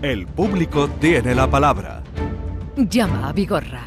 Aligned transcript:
El 0.00 0.28
público 0.28 0.88
tiene 1.00 1.34
la 1.34 1.48
palabra. 1.48 2.02
Llama 2.76 3.28
a 3.28 3.32
Vigorra. 3.32 3.82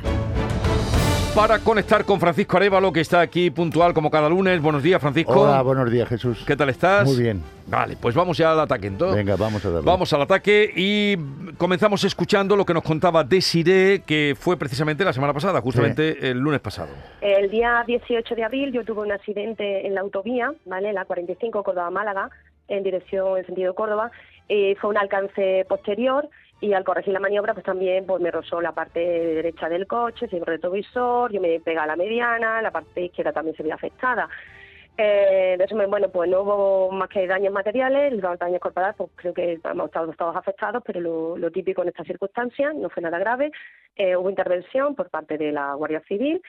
Para 1.33 1.59
conectar 1.59 2.03
con 2.03 2.19
Francisco 2.19 2.57
Arevalo, 2.57 2.91
que 2.91 2.99
está 2.99 3.21
aquí 3.21 3.49
puntual 3.49 3.93
como 3.93 4.11
cada 4.11 4.27
lunes. 4.27 4.61
Buenos 4.61 4.83
días, 4.83 4.99
Francisco. 4.99 5.39
Hola, 5.43 5.61
buenos 5.61 5.89
días, 5.89 6.09
Jesús. 6.09 6.43
¿Qué 6.45 6.57
tal 6.57 6.67
estás? 6.67 7.05
Muy 7.07 7.17
bien. 7.17 7.41
Vale, 7.65 7.95
pues 7.95 8.13
vamos 8.13 8.37
ya 8.37 8.51
al 8.51 8.59
ataque 8.59 8.87
entonces. 8.87 9.15
Venga, 9.15 9.37
vamos 9.37 9.63
a 9.63 9.69
darle. 9.69 9.85
Vamos 9.85 10.11
al 10.11 10.21
ataque 10.23 10.69
y 10.75 11.15
comenzamos 11.55 12.03
escuchando 12.03 12.57
lo 12.57 12.65
que 12.65 12.73
nos 12.73 12.83
contaba 12.83 13.23
Desiree, 13.23 14.01
que 14.05 14.35
fue 14.37 14.57
precisamente 14.57 15.05
la 15.05 15.13
semana 15.13 15.31
pasada, 15.31 15.61
justamente 15.61 16.29
el 16.29 16.39
lunes 16.39 16.59
pasado. 16.59 16.89
El 17.21 17.49
día 17.49 17.85
18 17.87 18.35
de 18.35 18.43
abril 18.43 18.73
yo 18.73 18.83
tuve 18.83 19.03
un 19.03 19.13
accidente 19.13 19.87
en 19.87 19.95
la 19.95 20.01
autovía, 20.01 20.51
¿vale? 20.65 20.91
La 20.91 21.05
45 21.05 21.63
Córdoba-Málaga, 21.63 22.29
en 22.71 22.83
dirección 22.83 23.37
en 23.37 23.45
sentido 23.45 23.75
Córdoba. 23.75 24.11
Eh, 24.49 24.75
fue 24.79 24.89
un 24.89 24.97
alcance 24.97 25.65
posterior 25.67 26.27
y 26.59 26.73
al 26.73 26.83
corregir 26.83 27.13
la 27.13 27.19
maniobra 27.19 27.53
pues 27.53 27.65
también 27.65 28.05
pues 28.05 28.21
me 28.21 28.31
rozó 28.31 28.61
la 28.61 28.71
parte 28.71 28.99
derecha 28.99 29.69
del 29.69 29.87
coche, 29.87 30.27
se 30.27 30.37
el 30.37 30.45
retrovisor, 30.45 31.31
yo 31.31 31.41
me 31.41 31.59
pegué 31.59 31.77
a 31.77 31.87
la 31.87 31.95
mediana, 31.95 32.61
la 32.61 32.71
parte 32.71 33.05
izquierda 33.05 33.33
también 33.33 33.55
se 33.55 33.63
vio 33.63 33.73
afectada. 33.73 34.29
Eh, 34.97 35.55
de 35.57 35.63
eso, 35.63 35.75
bueno, 35.87 36.09
pues 36.09 36.29
no 36.29 36.41
hubo 36.41 36.91
más 36.91 37.09
que 37.09 37.25
daños 37.25 37.53
materiales, 37.53 38.13
los 38.13 38.37
daños 38.37 38.59
corporales, 38.59 38.95
pues 38.97 39.09
creo 39.15 39.33
que 39.33 39.59
hemos 39.63 39.85
estado 39.87 40.11
todos 40.13 40.35
afectados, 40.35 40.83
pero 40.85 40.99
lo, 40.99 41.37
lo 41.37 41.49
típico 41.49 41.81
en 41.81 41.87
estas 41.87 42.05
circunstancias, 42.05 42.75
no 42.75 42.89
fue 42.89 43.01
nada 43.01 43.17
grave. 43.17 43.51
Eh, 43.95 44.15
hubo 44.15 44.29
intervención 44.29 44.95
por 44.95 45.09
parte 45.09 45.37
de 45.37 45.51
la 45.51 45.73
Guardia 45.73 46.01
Civil 46.01 46.41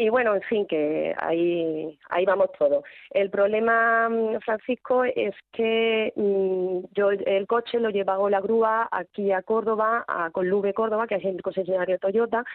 y 0.00 0.08
bueno, 0.08 0.34
en 0.34 0.40
fin, 0.40 0.66
que 0.66 1.14
ahí, 1.18 1.98
ahí 2.08 2.24
vamos 2.24 2.48
todos. 2.58 2.82
El 3.10 3.28
problema, 3.28 4.08
mm, 4.08 4.40
Francisco, 4.40 5.04
es 5.04 5.34
que 5.52 6.10
mm, 6.16 6.86
yo 6.94 7.10
el 7.10 7.46
coche 7.46 7.78
lo 7.78 7.90
llevaba 7.90 8.30
la 8.30 8.40
grúa 8.40 8.88
aquí 8.90 9.30
a 9.30 9.42
Córdoba, 9.42 10.06
a 10.08 10.30
Colube 10.30 10.72
Córdoba, 10.72 11.06
que 11.06 11.16
es 11.16 11.24
el 11.26 11.42
concesionario 11.42 11.98
Toyota, 11.98 12.46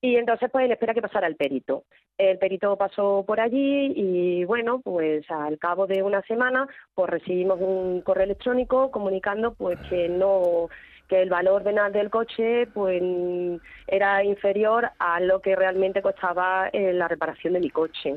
y 0.00 0.16
entonces 0.16 0.48
pues 0.50 0.64
él 0.64 0.72
espera 0.72 0.94
que 0.94 1.02
pasara 1.02 1.26
el 1.26 1.36
perito. 1.36 1.84
El 2.16 2.38
perito 2.38 2.74
pasó 2.78 3.22
por 3.26 3.38
allí 3.38 3.92
y 3.94 4.44
bueno, 4.46 4.80
pues 4.80 5.30
al 5.30 5.58
cabo 5.58 5.86
de 5.86 6.02
una 6.02 6.22
semana 6.22 6.66
pues 6.94 7.10
recibimos 7.10 7.60
un 7.60 8.00
correo 8.00 8.24
electrónico 8.24 8.90
comunicando 8.90 9.52
pues 9.52 9.78
que 9.90 10.08
no 10.08 10.70
que 11.08 11.22
el 11.22 11.30
valor 11.30 11.62
venal 11.64 11.92
del 11.92 12.10
coche 12.10 12.66
pues 12.74 13.02
era 13.86 14.22
inferior 14.22 14.90
a 14.98 15.20
lo 15.20 15.40
que 15.40 15.56
realmente 15.56 16.02
costaba 16.02 16.68
eh, 16.72 16.92
la 16.92 17.08
reparación 17.08 17.54
de 17.54 17.60
mi 17.60 17.70
coche. 17.70 18.16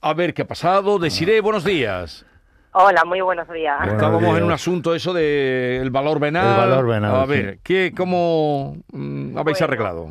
A 0.00 0.14
ver 0.14 0.34
qué 0.34 0.42
ha 0.42 0.46
pasado. 0.46 0.98
Desiree, 0.98 1.40
buenos 1.40 1.64
días. 1.64 2.24
Hola, 2.72 3.04
muy 3.04 3.20
buenos 3.20 3.48
días. 3.50 3.78
Buenos 3.78 3.94
Estábamos 3.94 4.36
en 4.36 4.44
un 4.44 4.52
asunto 4.52 4.94
eso 4.94 5.12
del 5.12 5.90
valor 5.90 6.20
venal. 6.20 6.50
El 6.50 6.56
valor 6.68 6.86
venal, 6.86 7.14
A 7.16 7.24
sí. 7.24 7.30
ver, 7.30 7.58
¿qué, 7.62 7.92
¿cómo 7.96 8.76
mm, 8.92 9.36
habéis 9.38 9.58
Bueno. 9.58 9.64
arreglado? 9.64 10.10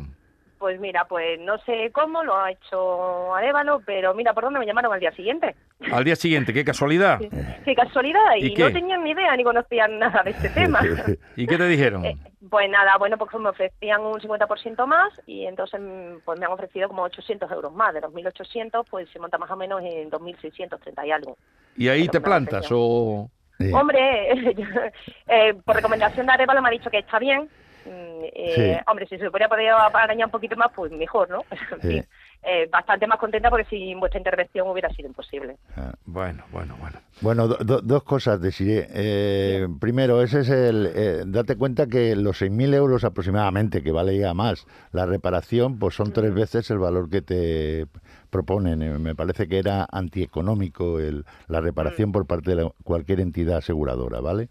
Pues 0.58 0.80
mira, 0.80 1.04
pues 1.04 1.38
no 1.40 1.56
sé 1.58 1.90
cómo 1.92 2.24
lo 2.24 2.36
ha 2.36 2.50
hecho 2.50 3.34
Arevalo, 3.34 3.80
pero 3.86 4.12
mira 4.14 4.34
por 4.34 4.44
dónde 4.44 4.58
me 4.58 4.66
llamaron 4.66 4.92
al 4.92 4.98
día 4.98 5.12
siguiente. 5.12 5.54
Al 5.92 6.02
día 6.02 6.16
siguiente, 6.16 6.52
qué 6.52 6.64
casualidad. 6.64 7.20
Qué 7.64 7.74
casualidad, 7.74 8.34
¿Y 8.38 8.46
y, 8.46 8.54
qué? 8.54 8.64
no 8.64 8.72
tenían 8.72 9.04
ni 9.04 9.12
idea 9.12 9.36
ni 9.36 9.44
conocían 9.44 9.98
nada 9.98 10.22
de 10.24 10.30
este 10.30 10.48
tema. 10.48 10.80
¿Y 11.36 11.46
qué 11.46 11.56
te 11.56 11.68
dijeron? 11.68 12.04
Eh, 12.04 12.16
pues 12.50 12.68
nada, 12.68 12.96
bueno, 12.98 13.16
pues 13.16 13.32
me 13.40 13.50
ofrecían 13.50 14.00
un 14.00 14.20
50% 14.20 14.86
más 14.86 15.12
y 15.26 15.46
entonces 15.46 15.80
pues 16.24 16.38
me 16.40 16.46
han 16.46 16.52
ofrecido 16.52 16.88
como 16.88 17.02
800 17.02 17.50
euros 17.52 17.72
más. 17.72 17.94
De 17.94 18.00
los 18.00 18.12
1.800 18.12 18.84
pues 18.90 19.08
se 19.10 19.20
monta 19.20 19.38
más 19.38 19.50
o 19.50 19.56
menos 19.56 19.80
en 19.82 20.10
2.630 20.10 21.06
y 21.06 21.10
algo. 21.12 21.36
¿Y 21.76 21.88
ahí 21.88 22.00
pero 22.08 22.12
te 22.12 22.20
plantas 22.20 22.66
o...? 22.72 23.30
Sí. 23.58 23.72
Hombre, 23.72 24.30
eh, 25.26 25.54
por 25.64 25.74
recomendación 25.74 26.26
de 26.26 26.32
Arevalo 26.32 26.62
me 26.62 26.68
ha 26.68 26.72
dicho 26.72 26.90
que 26.90 26.98
está 26.98 27.18
bien. 27.18 27.48
Mm, 27.88 28.24
eh, 28.34 28.52
Sí. 28.54 28.84
Hombre, 28.90 29.06
si 29.06 29.16
se 29.18 29.28
hubiera 29.28 29.48
podido 29.48 29.76
arañar 29.76 30.26
un 30.26 30.30
poquito 30.32 30.56
más, 30.56 30.68
pues 30.74 30.92
mejor, 30.92 31.30
¿no? 31.30 31.44
En 31.50 31.80
Sí. 31.82 31.88
fin, 31.88 32.06
eh, 32.42 32.68
bastante 32.70 33.06
más 33.06 33.18
contenta 33.18 33.50
porque 33.50 33.64
sin 33.66 33.98
vuestra 33.98 34.18
intervención 34.18 34.68
hubiera 34.68 34.88
sido 34.90 35.08
imposible. 35.08 35.56
Ah, 35.76 35.92
Bueno, 36.04 36.44
bueno, 36.52 36.76
bueno. 36.80 36.98
Bueno, 37.20 37.48
do- 37.48 37.56
do- 37.64 37.80
dos 37.82 38.04
cosas, 38.04 38.40
Desiree. 38.40 38.86
Eh, 38.90 39.66
primero, 39.80 40.22
ese 40.22 40.40
es 40.40 40.48
el... 40.50 40.88
eh, 40.94 41.22
date 41.26 41.56
cuenta 41.56 41.86
que 41.88 42.14
los 42.14 42.38
6.000 42.38 42.72
euros 42.74 43.02
aproximadamente, 43.04 43.82
que 43.82 43.90
vale 43.90 44.16
ya 44.16 44.34
más, 44.34 44.66
la 44.92 45.04
reparación, 45.04 45.78
pues 45.80 45.94
son 45.96 46.12
tres 46.12 46.32
veces 46.32 46.70
el 46.70 46.78
valor 46.78 47.10
que 47.10 47.20
te 47.22 47.86
proponen. 48.30 48.82
Eh, 48.82 48.98
Me 48.98 49.14
parece 49.16 49.48
que 49.48 49.58
era 49.58 49.86
antieconómico 49.90 51.00
el, 51.00 51.24
la 51.48 51.60
reparación 51.60 52.12
por 52.12 52.26
parte 52.26 52.50
de 52.54 52.62
la- 52.62 52.70
cualquier 52.84 53.20
entidad 53.20 53.58
aseguradora, 53.58 54.20
¿vale? 54.20 54.48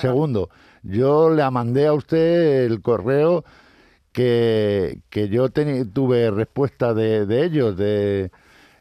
Segundo, 0.00 0.50
yo 0.82 1.30
le 1.30 1.48
mandé 1.50 1.86
a 1.86 1.92
usted 1.92 2.64
el 2.64 2.80
correo 2.82 3.44
que, 4.12 4.98
que 5.10 5.28
yo 5.28 5.48
teni- 5.50 5.90
tuve 5.92 6.30
respuesta 6.30 6.94
de, 6.94 7.26
de 7.26 7.44
ellos, 7.44 7.76
de... 7.76 8.30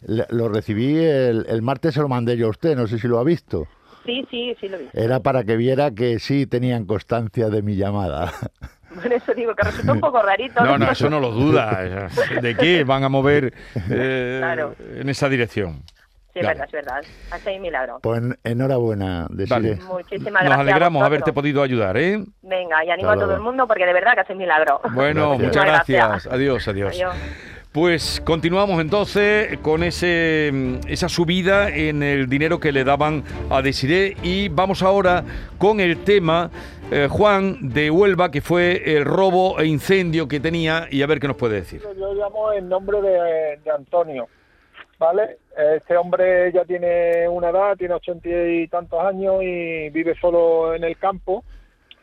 le- 0.01 0.27
Lo 0.29 0.49
recibí 0.49 0.95
el, 0.97 1.45
el 1.49 1.61
martes, 1.61 1.93
se 1.93 2.01
lo 2.01 2.07
mandé 2.07 2.37
yo 2.37 2.47
a 2.47 2.51
usted, 2.51 2.75
no 2.75 2.87
sé 2.87 2.99
si 2.99 3.07
lo 3.07 3.19
ha 3.19 3.23
visto. 3.23 3.67
Sí, 4.05 4.25
sí, 4.29 4.55
sí 4.61 4.69
lo 4.69 4.77
vi. 4.77 4.85
Era 4.93 5.19
para 5.21 5.43
que 5.43 5.57
viera 5.57 5.91
que 5.91 6.19
sí 6.19 6.45
tenían 6.45 6.85
constancia 6.85 7.49
de 7.49 7.61
mi 7.63 7.75
llamada. 7.75 8.31
Por 8.95 9.11
eso 9.11 9.33
digo 9.33 9.53
que 9.55 9.63
resulta 9.63 9.91
un 9.93 9.99
poco 9.99 10.21
rarito. 10.21 10.63
No, 10.63 10.77
no, 10.77 10.89
eso 10.89 11.09
no 11.09 11.19
lo 11.19 11.31
duda. 11.31 12.07
¿De 12.41 12.55
qué 12.55 12.83
van 12.85 13.03
a 13.03 13.09
mover 13.09 13.53
eh, 13.89 14.37
Claro. 14.39 14.75
en 14.95 15.09
esa 15.09 15.27
dirección? 15.27 15.81
Sí, 16.35 16.41
es 16.41 16.47
verdad, 16.47 16.65
es 16.65 16.71
verdad. 16.73 17.01
Hacéis 17.31 17.61
milagro. 17.61 17.99
Pues 18.01 18.21
en- 18.21 18.37
enhorabuena, 18.43 19.25
Desiree. 19.29 19.75
Vale. 19.75 19.75
Muchísimas 19.87 20.25
Nos 20.25 20.33
gracias. 20.33 20.57
a 20.57 20.61
alegramos 20.61 20.99
vosotros. 20.99 21.05
haberte 21.07 21.31
podido 21.33 21.63
ayudar, 21.63 21.95
¿eh? 21.95 22.25
Venga, 22.41 22.83
y 22.83 22.89
animo 22.91 23.09
Hasta 23.09 23.23
a 23.23 23.25
todo 23.25 23.25
luego. 23.27 23.35
el 23.35 23.41
mundo 23.41 23.67
porque 23.67 23.85
de 23.85 23.93
verdad 23.93 24.15
que 24.15 24.19
hacéis 24.19 24.37
milagro. 24.37 24.81
Bueno, 24.93 25.29
Gracias. 25.37 25.47
muchas 25.47 25.65
gracias. 25.65 26.27
Adiós, 26.27 26.67
adiós. 26.67 26.93
Adiós. 26.93 27.15
Pues 27.71 28.21
continuamos 28.25 28.79
entonces 28.81 29.57
con 29.59 29.83
ese, 29.83 30.51
esa 30.87 31.07
subida 31.09 31.69
en 31.69 32.03
el 32.03 32.27
dinero 32.27 32.59
que 32.59 32.71
le 32.73 32.83
daban 32.83 33.23
a 33.49 33.61
Desiré 33.61 34.15
y 34.21 34.49
vamos 34.49 34.81
ahora 34.83 35.23
con 35.57 35.79
el 35.81 36.03
tema, 36.03 36.49
eh, 36.91 37.07
Juan, 37.09 37.57
de 37.73 37.89
Huelva, 37.91 38.29
que 38.31 38.41
fue 38.41 38.95
el 38.97 39.03
robo 39.05 39.59
e 39.59 39.65
incendio 39.67 40.27
que 40.27 40.39
tenía 40.41 40.87
y 40.89 41.01
a 41.01 41.07
ver 41.07 41.19
qué 41.19 41.27
nos 41.27 41.35
puede 41.37 41.55
decir. 41.55 41.81
Yo 41.97 42.13
llamo 42.13 42.53
en 42.53 42.69
nombre 42.69 43.01
de, 43.01 43.57
de 43.63 43.71
Antonio, 43.71 44.27
¿vale? 44.97 45.37
Este 45.57 45.97
hombre 45.97 46.51
ya 46.51 46.65
tiene 46.65 47.27
una 47.27 47.49
edad, 47.49 47.77
tiene 47.77 47.93
ochenta 47.93 48.29
y 48.29 48.67
tantos 48.67 48.99
años 48.99 49.41
y 49.41 49.89
vive 49.89 50.15
solo 50.19 50.73
en 50.73 50.83
el 50.83 50.97
campo. 50.97 51.43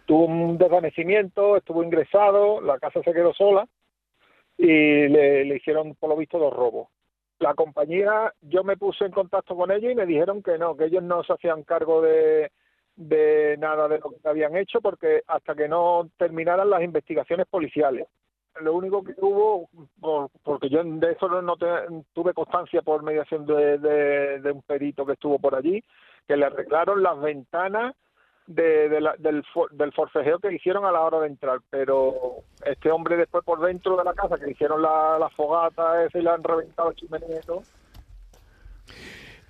Tuvo 0.07 0.25
un 0.25 0.59
desvanecimiento, 0.59 1.57
estuvo 1.57 1.83
ingresado, 1.83 2.61
la 2.61 2.79
casa 2.79 3.03
se 3.03 3.13
quedó 3.13 3.33
sola 3.35 3.67
y 4.59 4.67
le, 5.09 5.57
hicieron, 5.57 5.95
por 5.95 6.11
lo 6.11 6.17
visto, 6.17 6.39
dos 6.39 6.53
robos. 6.53 6.89
La 7.39 7.55
compañía, 7.55 8.33
yo 8.41 8.63
me 8.63 8.77
puse 8.77 9.05
en 9.05 9.13
contacto 9.13 9.57
con 9.57 9.71
ellos 9.71 9.93
y 9.93 9.97
me 9.97 10.07
dijeron 10.07 10.43
que 10.43 10.59
no, 10.59 10.77
que 10.77 10.85
ellos 10.85 11.03
no 11.03 11.25
se 11.25 11.33
hacían 11.33 11.65
cargo 11.65 12.03
de, 12.03 12.51
de 12.95 13.57
nada 13.59 13.89
de 13.89 13.99
lo 13.99 14.11
que 14.11 14.29
habían 14.29 14.57
hecho 14.57 14.81
porque 14.81 15.23
hasta 15.27 15.55
que 15.55 15.69
no 15.69 16.09
terminaran 16.19 16.71
las 16.71 16.83
investigaciones 16.83 17.47
policiales 17.47 18.07
lo 18.61 18.75
único 18.75 19.03
que 19.03 19.15
hubo, 19.19 19.69
por- 20.01 20.29
porque 20.45 20.69
yo 20.69 20.83
de 20.85 21.13
eso 21.13 21.29
no 21.43 21.57
te- 21.57 21.67
tuve 22.13 22.35
constancia 22.35 22.83
por 22.83 23.03
mediación 23.03 23.47
de, 23.47 23.79
de- 23.79 24.41
de 24.41 24.53
un 24.53 24.63
perito 24.63 25.07
que 25.07 25.13
estuvo 25.15 25.39
por 25.39 25.55
allí, 25.55 25.83
que 26.29 26.37
le 26.37 26.45
arreglaron 26.47 27.03
las 27.03 27.19
ventanas 27.21 27.95
de, 28.47 28.89
de 28.89 29.01
la- 29.01 29.15
del, 29.19 29.43
for- 29.55 29.71
del 29.73 29.93
forcejeo 29.93 30.39
que 30.39 30.53
hicieron 30.53 30.85
a 30.85 30.93
la 30.93 31.01
hora 31.01 31.21
de 31.21 31.29
entrar, 31.29 31.61
pero 31.71 32.15
este 32.67 32.91
hombre 32.91 33.17
después 33.17 33.45
por 33.45 33.61
dentro 33.61 33.97
de 33.97 34.05
la 34.05 34.13
casa, 34.15 34.37
que 34.39 34.47
le 34.47 34.53
hicieron 34.53 34.83
la, 34.83 35.17
la 35.19 35.31
fogata 35.31 36.05
esa 36.05 36.19
y 36.19 36.23
le 36.23 36.31
han 36.31 36.43
reventado 36.45 36.91
el 36.91 36.97
chimenea 36.97 37.39
y 37.43 37.47
todo, 37.47 37.63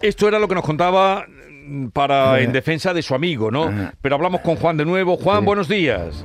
Esto 0.00 0.28
era 0.28 0.38
lo 0.38 0.46
que 0.48 0.54
nos 0.54 0.64
contaba 0.64 1.24
mm, 1.28 1.88
para 1.88 2.40
en 2.40 2.52
defensa 2.52 2.92
de 2.94 3.02
su 3.02 3.14
amigo, 3.14 3.50
¿no? 3.50 3.70
Pero 4.00 4.14
hablamos 4.16 4.40
con 4.42 4.56
Juan 4.56 4.76
de 4.76 4.84
nuevo. 4.84 5.16
Juan, 5.16 5.44
buenos 5.44 5.68
días. 5.68 6.24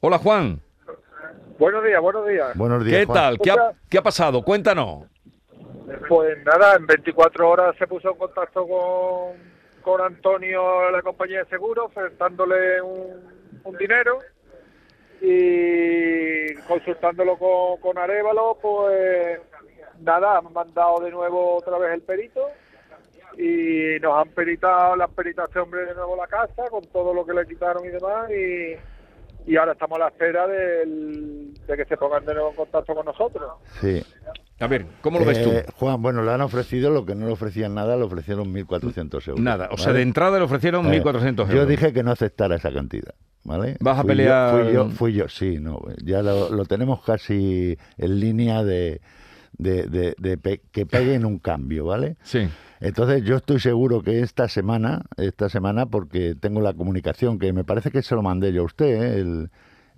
Hola, 0.00 0.18
Juan. 0.18 0.60
Buenos 1.58 1.84
días, 1.84 2.00
buenos 2.00 2.26
días. 2.26 2.56
Buenos 2.56 2.84
días, 2.84 3.00
¿Qué 3.00 3.06
Juan. 3.06 3.18
tal? 3.18 3.38
¿Qué 3.38 3.50
ha, 3.50 3.72
qué 3.88 3.98
ha 3.98 4.02
pasado? 4.02 4.42
Cuéntanos. 4.42 5.04
Pues 6.08 6.42
nada, 6.44 6.76
en 6.76 6.86
24 6.86 7.48
horas 7.48 7.76
se 7.78 7.86
puso 7.86 8.10
en 8.10 8.16
contacto 8.16 8.66
con, 8.66 9.36
con 9.82 10.00
Antonio, 10.00 10.90
la 10.90 11.02
compañía 11.02 11.40
de 11.44 11.50
seguros, 11.50 11.86
ofertándole 11.86 12.80
un, 12.82 13.30
un 13.62 13.76
dinero 13.76 14.18
y 15.20 16.54
consultándolo 16.66 17.36
con, 17.38 17.80
con 17.80 17.98
Arevalo, 17.98 18.58
pues 18.60 19.40
nada, 20.00 20.38
han 20.38 20.52
mandado 20.52 21.00
de 21.00 21.10
nuevo 21.10 21.56
otra 21.56 21.78
vez 21.78 21.92
el 21.94 22.02
perito 22.02 22.48
y 23.38 23.98
nos 24.00 24.16
han 24.16 24.28
peritado, 24.30 24.96
le 24.96 25.04
han 25.04 25.12
peritado 25.12 25.46
a 25.46 25.48
este 25.48 25.60
hombre 25.60 25.86
de 25.86 25.94
nuevo 25.94 26.16
la 26.16 26.26
casa 26.26 26.64
con 26.70 26.82
todo 26.86 27.14
lo 27.14 27.24
que 27.24 27.34
le 27.34 27.46
quitaron 27.46 27.84
y 27.84 27.88
demás 27.88 28.30
y, 28.30 28.76
y 29.46 29.56
ahora 29.56 29.72
estamos 29.72 29.96
a 29.96 30.04
la 30.04 30.08
espera 30.08 30.46
del- 30.46 31.54
de 31.66 31.76
que 31.76 31.84
se 31.84 31.96
pongan 31.96 32.24
de 32.24 32.34
nuevo 32.34 32.50
en 32.50 32.56
contacto 32.56 32.94
con 32.94 33.04
nosotros. 33.06 33.50
Sí. 33.80 34.02
A 34.60 34.66
ver, 34.68 34.86
¿cómo 35.00 35.18
lo 35.18 35.24
ves 35.24 35.42
tú? 35.42 35.50
Eh, 35.50 35.64
Juan, 35.74 36.00
bueno, 36.00 36.22
le 36.22 36.30
han 36.30 36.40
ofrecido 36.40 36.90
lo 36.90 37.04
que 37.04 37.14
no 37.14 37.26
le 37.26 37.32
ofrecían 37.32 37.74
nada, 37.74 37.96
le 37.96 38.04
ofrecieron 38.04 38.52
1.400 38.52 39.26
euros. 39.28 39.42
Nada, 39.42 39.68
o 39.72 39.76
sea, 39.76 39.92
de 39.92 40.02
entrada 40.02 40.38
le 40.38 40.44
ofrecieron 40.44 40.86
Eh, 40.86 41.00
1.400 41.02 41.48
euros. 41.50 41.54
Yo 41.54 41.66
dije 41.66 41.92
que 41.92 42.02
no 42.04 42.12
aceptara 42.12 42.54
esa 42.56 42.72
cantidad, 42.72 43.14
¿vale? 43.42 43.76
¿Vas 43.80 43.98
a 43.98 44.02
Fui 44.02 44.08
pelear? 44.08 44.54
Yo, 44.56 44.62
fui 44.64 44.72
yo, 44.72 44.88
fui 44.90 45.12
yo, 45.12 45.28
sí, 45.28 45.58
no, 45.60 45.80
ya 46.04 46.22
lo, 46.22 46.50
lo 46.50 46.64
tenemos 46.66 47.02
casi 47.04 47.76
en 47.98 48.20
línea 48.20 48.62
de, 48.62 49.00
de, 49.58 49.84
de- 49.88 50.14
de 50.18 50.36
pe- 50.38 50.60
que 50.72 50.86
peguen 50.86 51.24
un 51.24 51.38
cambio, 51.38 51.86
¿vale? 51.86 52.16
Sí. 52.22 52.48
Entonces 52.80 53.22
yo 53.24 53.36
estoy 53.36 53.60
seguro 53.60 54.02
que 54.02 54.20
esta 54.20 54.48
semana, 54.48 55.02
esta 55.16 55.48
semana, 55.48 55.86
porque 55.86 56.34
tengo 56.38 56.60
la 56.60 56.74
comunicación, 56.74 57.38
que 57.38 57.52
me 57.52 57.64
parece 57.64 57.90
que 57.90 58.02
se 58.02 58.14
lo 58.14 58.22
mandé 58.22 58.52
yo 58.52 58.62
a 58.62 58.66
usted, 58.66 58.86
¿eh? 59.02 59.20
el, 59.20 59.50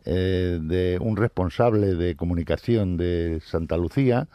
eh, 0.05 0.59
de 0.63 0.99
un 1.01 1.17
responsable 1.17 1.95
de 1.97 2.15
comunicación 2.15 2.97
de 2.97 3.41
Santa 3.45 3.77
Lucía, 3.77 4.29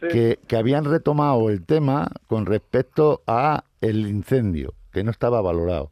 Sí. 0.00 0.08
que, 0.08 0.38
que 0.46 0.56
habían 0.56 0.86
retomado 0.86 1.50
el 1.50 1.62
tema 1.66 2.10
con 2.26 2.46
respecto 2.46 3.20
a 3.26 3.64
el 3.82 4.06
incendio, 4.06 4.72
que 4.92 5.04
no 5.04 5.10
estaba 5.10 5.42
valorado. 5.42 5.90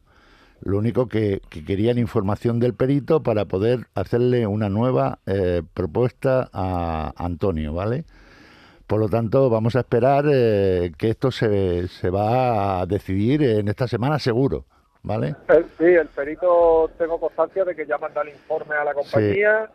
Lo 0.61 0.79
único 0.79 1.07
que, 1.07 1.41
que 1.51 1.63
querían 1.63 1.99
información 1.99 2.59
del 2.59 2.73
perito 2.73 3.21
para 3.21 3.45
poder 3.45 3.85
hacerle 3.93 4.47
una 4.47 4.67
nueva 4.67 5.19
eh, 5.27 5.61
propuesta 5.75 6.49
a 6.51 7.13
Antonio, 7.17 7.71
¿vale? 7.73 8.03
Por 8.89 8.99
lo 8.99 9.07
tanto, 9.07 9.51
vamos 9.51 9.75
a 9.75 9.81
esperar 9.81 10.25
eh, 10.27 10.91
que 10.97 11.09
esto 11.11 11.29
se, 11.29 11.87
se 11.87 12.09
va 12.09 12.81
a 12.81 12.85
decidir 12.87 13.43
en 13.43 13.67
esta 13.67 13.87
semana 13.87 14.17
seguro, 14.17 14.65
¿vale? 15.03 15.35
El- 15.47 15.65
sí, 15.77 15.83
el 15.85 16.07
perito 16.07 16.89
tengo 16.97 17.19
constancia 17.19 17.63
de 17.65 17.75
que 17.75 17.85
ya 17.85 17.99
manda 17.99 18.23
el 18.23 18.29
informe 18.29 18.73
a 18.73 18.83
la 18.85 18.95
compañía 18.95 19.69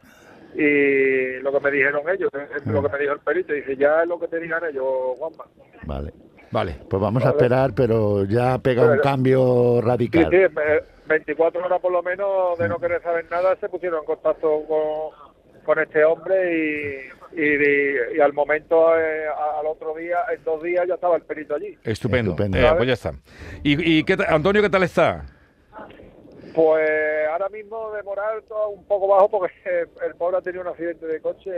y 0.56 1.38
lo 1.42 1.52
que 1.52 1.60
me 1.60 1.70
dijeron 1.70 2.02
ellos, 2.12 2.28
es 2.56 2.66
lo 2.66 2.82
que 2.82 2.88
me 2.88 2.98
dijo 2.98 3.12
el 3.12 3.20
perito, 3.20 3.52
dice, 3.52 3.76
ya 3.76 4.02
es 4.02 4.08
lo 4.08 4.18
que 4.18 4.26
te 4.26 4.40
digan 4.40 4.62
ellos, 4.68 4.84
Juanma. 5.16 5.44
Vale. 5.86 6.12
Vale. 6.50 6.76
Pues 6.90 7.00
vamos 7.00 7.24
a 7.24 7.28
esperar, 7.30 7.72
pero 7.72 8.24
ya 8.24 8.58
pega 8.58 8.82
un 8.82 8.90
Pero- 8.90 9.02
cambio 9.02 9.74
Sí, 9.76 9.86
radical. 9.86 10.28
sí, 10.28 10.36
me- 10.56 10.82
24 11.06 11.64
horas 11.64 11.80
por 11.80 11.92
lo 11.92 12.02
menos 12.02 12.58
de 12.58 12.68
no 12.68 12.78
querer 12.80 13.00
saber 13.00 13.26
nada 13.30 13.54
se 13.60 13.68
pusieron 13.68 14.00
en 14.00 14.06
contacto 14.06 14.62
con, 14.66 15.62
con 15.64 15.78
este 15.78 16.04
hombre 16.04 16.52
y, 16.52 17.08
y, 17.36 18.16
y 18.16 18.20
al 18.20 18.32
momento, 18.32 18.96
eh, 18.98 19.26
al 19.58 19.66
otro 19.66 19.94
día, 19.94 20.18
en 20.36 20.42
dos 20.44 20.62
días 20.62 20.84
ya 20.88 20.94
estaba 20.94 21.16
el 21.16 21.22
perito 21.22 21.54
allí. 21.54 21.76
Estupendo. 21.84 22.30
Estupendo. 22.32 22.58
Eh, 22.58 22.72
pues 22.76 22.86
ya 22.86 22.92
está. 22.94 23.12
¿Y, 23.62 23.98
y 23.98 24.04
qué 24.04 24.16
tal- 24.16 24.26
Antonio, 24.30 24.62
qué 24.62 24.70
tal 24.70 24.82
está? 24.84 25.24
Pues 26.54 26.88
ahora 27.32 27.48
mismo 27.48 27.90
de 27.92 28.02
moral 28.04 28.42
todo 28.48 28.68
un 28.68 28.84
poco 28.86 29.08
bajo 29.08 29.28
porque 29.28 29.54
el 30.06 30.14
pobre 30.16 30.36
ha 30.36 30.40
tenido 30.42 30.62
un 30.62 30.68
accidente 30.68 31.06
de 31.06 31.20
coche 31.20 31.50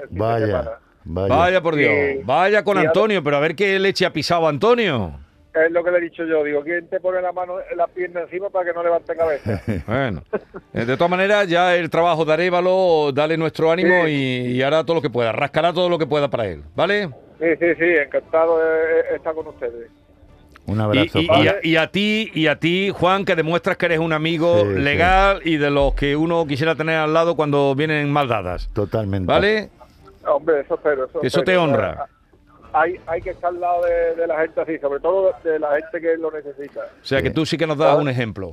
el 0.00 0.08
fin 0.08 0.14
de 0.16 0.20
Vaya, 0.20 0.46
semana. 0.46 0.70
vaya. 1.04 1.34
Vaya 1.36 1.60
por 1.62 1.74
Dios. 1.76 1.92
Y- 1.92 2.22
Vaya 2.24 2.64
con 2.64 2.78
y 2.78 2.86
Antonio, 2.86 3.22
pero 3.22 3.36
a 3.36 3.40
ver 3.40 3.54
qué 3.54 3.78
leche 3.78 4.06
ha 4.06 4.12
pisado 4.12 4.48
Antonio. 4.48 5.18
Es 5.54 5.70
lo 5.70 5.84
que 5.84 5.90
le 5.90 5.98
he 5.98 6.00
dicho 6.00 6.24
yo, 6.24 6.42
digo, 6.44 6.62
¿quién 6.62 6.88
te 6.88 6.98
pone 6.98 7.20
la 7.20 7.30
mano, 7.30 7.56
la 7.76 7.86
pierna 7.86 8.22
encima 8.22 8.48
para 8.48 8.64
que 8.64 8.72
no 8.72 8.82
levante 8.82 9.14
cabeza? 9.14 9.60
Bueno, 9.86 10.22
eh, 10.72 10.86
de 10.86 10.96
todas 10.96 11.10
maneras, 11.10 11.46
ya 11.46 11.74
el 11.76 11.90
trabajo 11.90 12.24
de 12.24 12.32
Arévalo, 12.32 13.12
dale 13.12 13.36
nuestro 13.36 13.70
ánimo 13.70 14.06
Sí. 14.06 14.10
y, 14.12 14.52
y 14.52 14.62
hará 14.62 14.82
todo 14.84 14.94
lo 14.96 15.02
que 15.02 15.10
pueda, 15.10 15.30
rascará 15.32 15.72
todo 15.74 15.90
lo 15.90 15.98
que 15.98 16.06
pueda 16.06 16.28
para 16.28 16.46
él, 16.46 16.62
¿vale? 16.74 17.08
Sí, 17.38 17.48
sí, 17.60 17.66
sí, 17.78 17.84
encantado 17.84 18.58
de 18.58 19.16
estar 19.16 19.34
con 19.34 19.46
ustedes. 19.48 19.90
Un 20.64 20.80
abrazo. 20.80 21.18
y- 21.20 21.26
Juan. 21.26 21.42
y 21.44 21.48
a, 21.48 21.56
y 21.62 21.76
a 21.76 21.86
ti, 21.88 22.30
y 22.32 22.46
a 22.46 22.56
ti, 22.56 22.90
Juan, 22.94 23.24
que 23.26 23.34
demuestras 23.36 23.76
que 23.76 23.86
eres 23.86 23.98
un 23.98 24.12
amigo 24.14 24.60
Sí, 24.62 24.74
sí. 24.74 24.80
legal 24.80 25.40
y 25.44 25.56
de 25.58 25.70
los 25.70 25.92
que 25.94 26.16
uno 26.16 26.46
quisiera 26.46 26.74
tener 26.76 26.96
al 26.96 27.12
lado 27.12 27.34
cuando 27.36 27.74
vienen 27.74 28.10
mal 28.10 28.26
dadas, 28.28 28.70
Totalmente. 28.72 29.26
¿vale? 29.26 29.68
Hombre, 30.24 30.60
eso 30.60 30.76
espero. 30.76 31.06
Eso, 31.06 31.20
Eso 31.22 31.42
te 31.42 31.56
honra. 31.58 32.06
Hay, 32.74 32.96
hay 33.06 33.20
que 33.20 33.30
estar 33.30 33.50
al 33.50 33.60
lado 33.60 33.82
de, 33.84 34.14
de 34.16 34.26
la 34.26 34.40
gente 34.40 34.60
así, 34.60 34.78
sobre 34.78 35.00
todo 35.00 35.32
de 35.44 35.58
la 35.58 35.70
gente 35.76 36.00
que 36.00 36.16
lo 36.16 36.30
necesita. 36.30 36.80
O 36.80 37.04
sea 37.04 37.20
que 37.22 37.30
tú 37.30 37.44
sí 37.44 37.56
que 37.58 37.66
nos 37.66 37.76
das 37.78 37.96
un 37.98 38.08
ejemplo. 38.08 38.50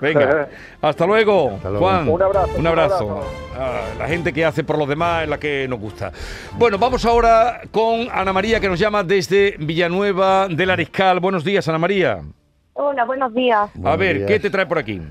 Venga, 0.00 0.48
hasta 0.80 1.04
luego, 1.04 1.50
Hasta 1.56 1.68
luego. 1.68 1.84
Juan. 1.84 2.08
Un 2.08 2.22
abrazo, 2.22 2.52
Un 2.54 2.60
un 2.60 2.66
abrazo. 2.68 3.20
Ah, 3.58 3.80
la 3.98 4.06
gente 4.08 4.32
que 4.32 4.44
hace 4.44 4.64
por 4.64 4.78
los 4.78 4.88
demás 4.88 5.24
es 5.24 5.28
la 5.28 5.38
que 5.38 5.66
nos 5.68 5.78
gusta. 5.78 6.10
Bueno, 6.56 6.78
vamos 6.78 7.04
ahora 7.04 7.60
con 7.70 8.08
Ana 8.10 8.32
María, 8.32 8.60
que 8.60 8.68
nos 8.68 8.78
llama 8.78 9.02
desde 9.02 9.56
Villanueva 9.58 10.48
del 10.48 10.70
Ariscal. 10.70 11.20
Buenos 11.20 11.44
días, 11.44 11.68
Ana 11.68 11.78
María. 11.78 12.20
Hola, 12.74 13.04
buenos 13.04 13.34
días. 13.34 13.68
A 13.68 13.70
Buenos 13.74 13.98
ver, 13.98 14.16
días. 14.18 14.28
¿qué 14.28 14.40
te 14.40 14.48
trae 14.48 14.64
por 14.64 14.78
aquí? 14.78 15.02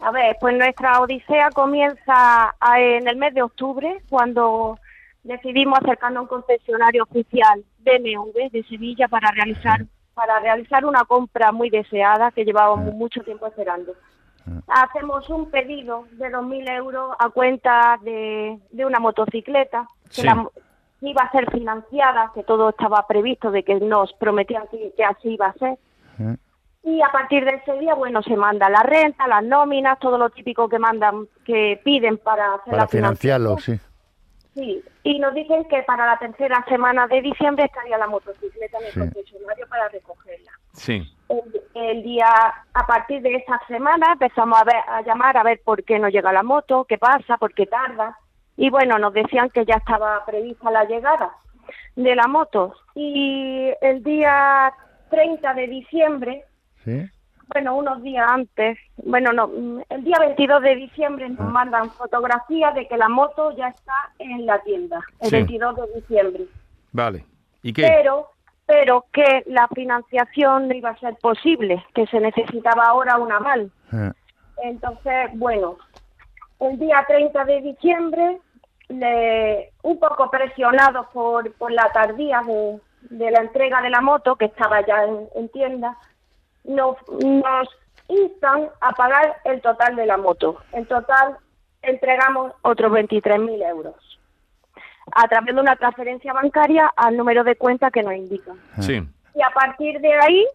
A 0.00 0.10
ver, 0.10 0.34
pues 0.40 0.56
nuestra 0.56 0.98
odisea 1.02 1.50
comienza 1.50 2.54
a- 2.58 2.80
en 2.80 3.06
el 3.06 3.16
mes 3.16 3.32
de 3.34 3.42
octubre, 3.42 3.98
cuando 4.08 4.78
decidimos 5.22 5.78
acercarnos 5.82 6.18
a 6.18 6.22
un 6.22 6.28
concesionario 6.28 7.02
oficial 7.04 7.62
BMW 7.78 8.48
de 8.50 8.62
Sevilla 8.68 9.08
para 9.08 9.30
realizar 9.30 9.84
para 10.14 10.38
realizar 10.40 10.84
una 10.84 11.04
compra 11.04 11.50
muy 11.52 11.70
deseada 11.70 12.30
que 12.32 12.44
llevábamos 12.44 12.92
mucho 12.94 13.22
tiempo 13.22 13.46
esperando. 13.46 13.94
Hacemos 14.66 15.28
un 15.30 15.50
pedido 15.50 16.04
de 16.12 16.28
2.000 16.30 16.68
euros 16.76 17.12
a 17.18 17.28
cuenta 17.30 17.98
de, 18.02 18.58
de 18.70 18.84
una 18.84 18.98
motocicleta 18.98 19.86
que 20.04 20.10
Sí. 20.10 20.22
la 20.24 20.34
mo- 20.34 20.52
iba 21.02 21.22
a 21.22 21.30
ser 21.30 21.50
financiada, 21.50 22.32
que 22.34 22.42
todo 22.42 22.70
estaba 22.70 23.06
previsto 23.06 23.50
de 23.50 23.62
que 23.62 23.76
nos 23.80 24.12
prometían 24.14 24.64
que, 24.70 24.92
que 24.94 25.04
así 25.04 25.30
iba 25.30 25.46
a 25.46 25.52
ser. 25.54 25.78
¿Eh? 26.18 26.36
Y 26.82 27.00
a 27.00 27.10
partir 27.12 27.44
de 27.44 27.52
ese 27.56 27.72
día, 27.78 27.94
bueno, 27.94 28.22
se 28.22 28.36
manda 28.36 28.68
la 28.68 28.82
renta, 28.82 29.26
las 29.28 29.44
nóminas, 29.44 29.98
todo 30.00 30.18
lo 30.18 30.28
típico 30.30 30.68
que 30.68 30.78
mandan, 30.78 31.28
que 31.44 31.80
piden 31.84 32.18
para 32.18 32.54
hacer 32.54 32.70
Para 32.72 32.82
la 32.82 32.88
financiarlo, 32.88 33.56
sí. 33.58 33.78
Sí, 34.54 34.82
y 35.04 35.18
nos 35.20 35.32
dicen 35.34 35.64
que 35.68 35.82
para 35.84 36.06
la 36.06 36.18
tercera 36.18 36.64
semana 36.68 37.06
de 37.06 37.22
diciembre 37.22 37.66
estaría 37.66 37.96
la 37.98 38.08
motocicleta 38.08 38.78
en 38.78 38.84
el 38.86 38.92
Sí. 38.92 38.98
concesionario 39.00 39.66
para 39.68 39.88
recogerla. 39.88 40.50
Sí. 40.72 41.02
El, 41.28 41.62
el 41.74 42.02
día, 42.02 42.26
a 42.74 42.86
partir 42.86 43.22
de 43.22 43.36
esa 43.36 43.60
semana, 43.68 44.12
empezamos 44.12 44.60
a, 44.60 44.64
ver, 44.64 44.76
a 44.88 45.02
llamar 45.02 45.36
a 45.36 45.44
ver 45.44 45.60
por 45.64 45.84
qué 45.84 45.98
no 46.00 46.08
llega 46.08 46.32
la 46.32 46.42
moto, 46.42 46.84
qué 46.88 46.98
pasa, 46.98 47.36
por 47.38 47.54
qué 47.54 47.66
tarda. 47.66 48.18
Y 48.56 48.70
bueno, 48.70 48.98
nos 48.98 49.12
decían 49.14 49.50
que 49.50 49.64
ya 49.64 49.76
estaba 49.76 50.24
prevista 50.26 50.70
la 50.70 50.84
llegada 50.84 51.30
de 51.94 52.16
la 52.16 52.26
moto. 52.26 52.74
Y 52.96 53.70
el 53.80 54.02
día 54.02 54.72
30 55.10 55.54
de 55.54 55.66
diciembre, 55.68 56.44
¿Sí? 56.84 57.08
Bueno, 57.52 57.76
unos 57.76 58.02
días 58.02 58.26
antes, 58.28 58.78
bueno, 58.96 59.32
no, 59.32 59.50
el 59.88 60.04
día 60.04 60.16
22 60.20 60.62
de 60.62 60.76
diciembre 60.76 61.28
nos 61.28 61.50
mandan 61.50 61.90
fotografías 61.90 62.74
de 62.74 62.86
que 62.86 62.96
la 62.96 63.08
moto 63.08 63.54
ya 63.56 63.68
está 63.68 63.92
en 64.18 64.46
la 64.46 64.58
tienda, 64.60 65.00
el 65.20 65.28
Sí. 65.30 65.36
22 65.36 65.76
de 65.76 66.00
diciembre. 66.00 66.44
Vale. 66.92 67.24
¿Y 67.62 67.72
qué? 67.72 67.82
Pero, 67.82 68.28
pero 68.66 69.04
que 69.12 69.42
la 69.46 69.66
financiación 69.68 70.68
no 70.68 70.74
iba 70.74 70.90
a 70.90 70.98
ser 70.98 71.16
posible, 71.16 71.84
que 71.94 72.06
se 72.06 72.20
necesitaba 72.20 72.84
ahora 72.86 73.16
un 73.18 73.32
aval. 73.32 73.70
Eh, 73.92 74.12
Entonces, 74.62 75.30
bueno, 75.34 75.76
el 76.60 76.78
día 76.78 77.04
30 77.08 77.44
de 77.46 77.60
diciembre, 77.62 78.38
le, 78.88 79.72
un 79.82 79.98
poco 79.98 80.30
presionados 80.30 81.06
por, 81.12 81.52
por 81.54 81.72
la 81.72 81.90
tardía 81.92 82.42
de, 82.46 82.78
de 83.10 83.30
la 83.30 83.40
entrega 83.40 83.80
de 83.82 83.90
la 83.90 84.00
moto, 84.00 84.36
que 84.36 84.44
estaba 84.46 84.84
ya 84.86 85.04
en, 85.04 85.28
en 85.34 85.48
tienda, 85.48 85.96
nos, 86.64 86.96
nos 87.22 87.68
instan 88.08 88.68
a 88.80 88.92
pagar 88.92 89.36
el 89.44 89.60
total 89.62 89.96
de 89.96 90.06
la 90.06 90.16
moto. 90.16 90.56
En 90.72 90.86
total, 90.86 91.36
entregamos 91.82 92.52
otros 92.62 92.92
23.000 92.92 93.66
euros 93.68 93.94
a 95.12 95.26
través 95.28 95.54
de 95.54 95.60
una 95.60 95.76
transferencia 95.76 96.32
bancaria 96.32 96.92
al 96.96 97.16
número 97.16 97.42
de 97.42 97.56
cuenta 97.56 97.90
que 97.90 98.02
nos 98.02 98.14
indican 98.14 98.60
Sí. 98.80 99.02
y 99.34 99.42
a 99.42 99.50
partir 99.54 99.98
de 100.00 100.12
ahí 100.14 100.46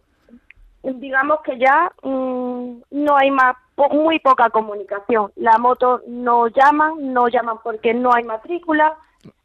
digamos 0.82 1.40
que 1.44 1.58
ya 1.58 1.90
mm, 2.02 2.78
no 2.90 3.16
hay 3.16 3.30
más 3.32 3.56
po- 3.74 3.88
muy 3.90 4.18
poca 4.20 4.48
comunicación 4.50 5.32
la 5.36 5.58
moto 5.58 6.00
no 6.06 6.46
llaman 6.46 7.12
no 7.12 7.28
llaman 7.28 7.58
porque 7.64 7.92
no 7.92 8.14
hay 8.14 8.22
matrícula 8.24 8.96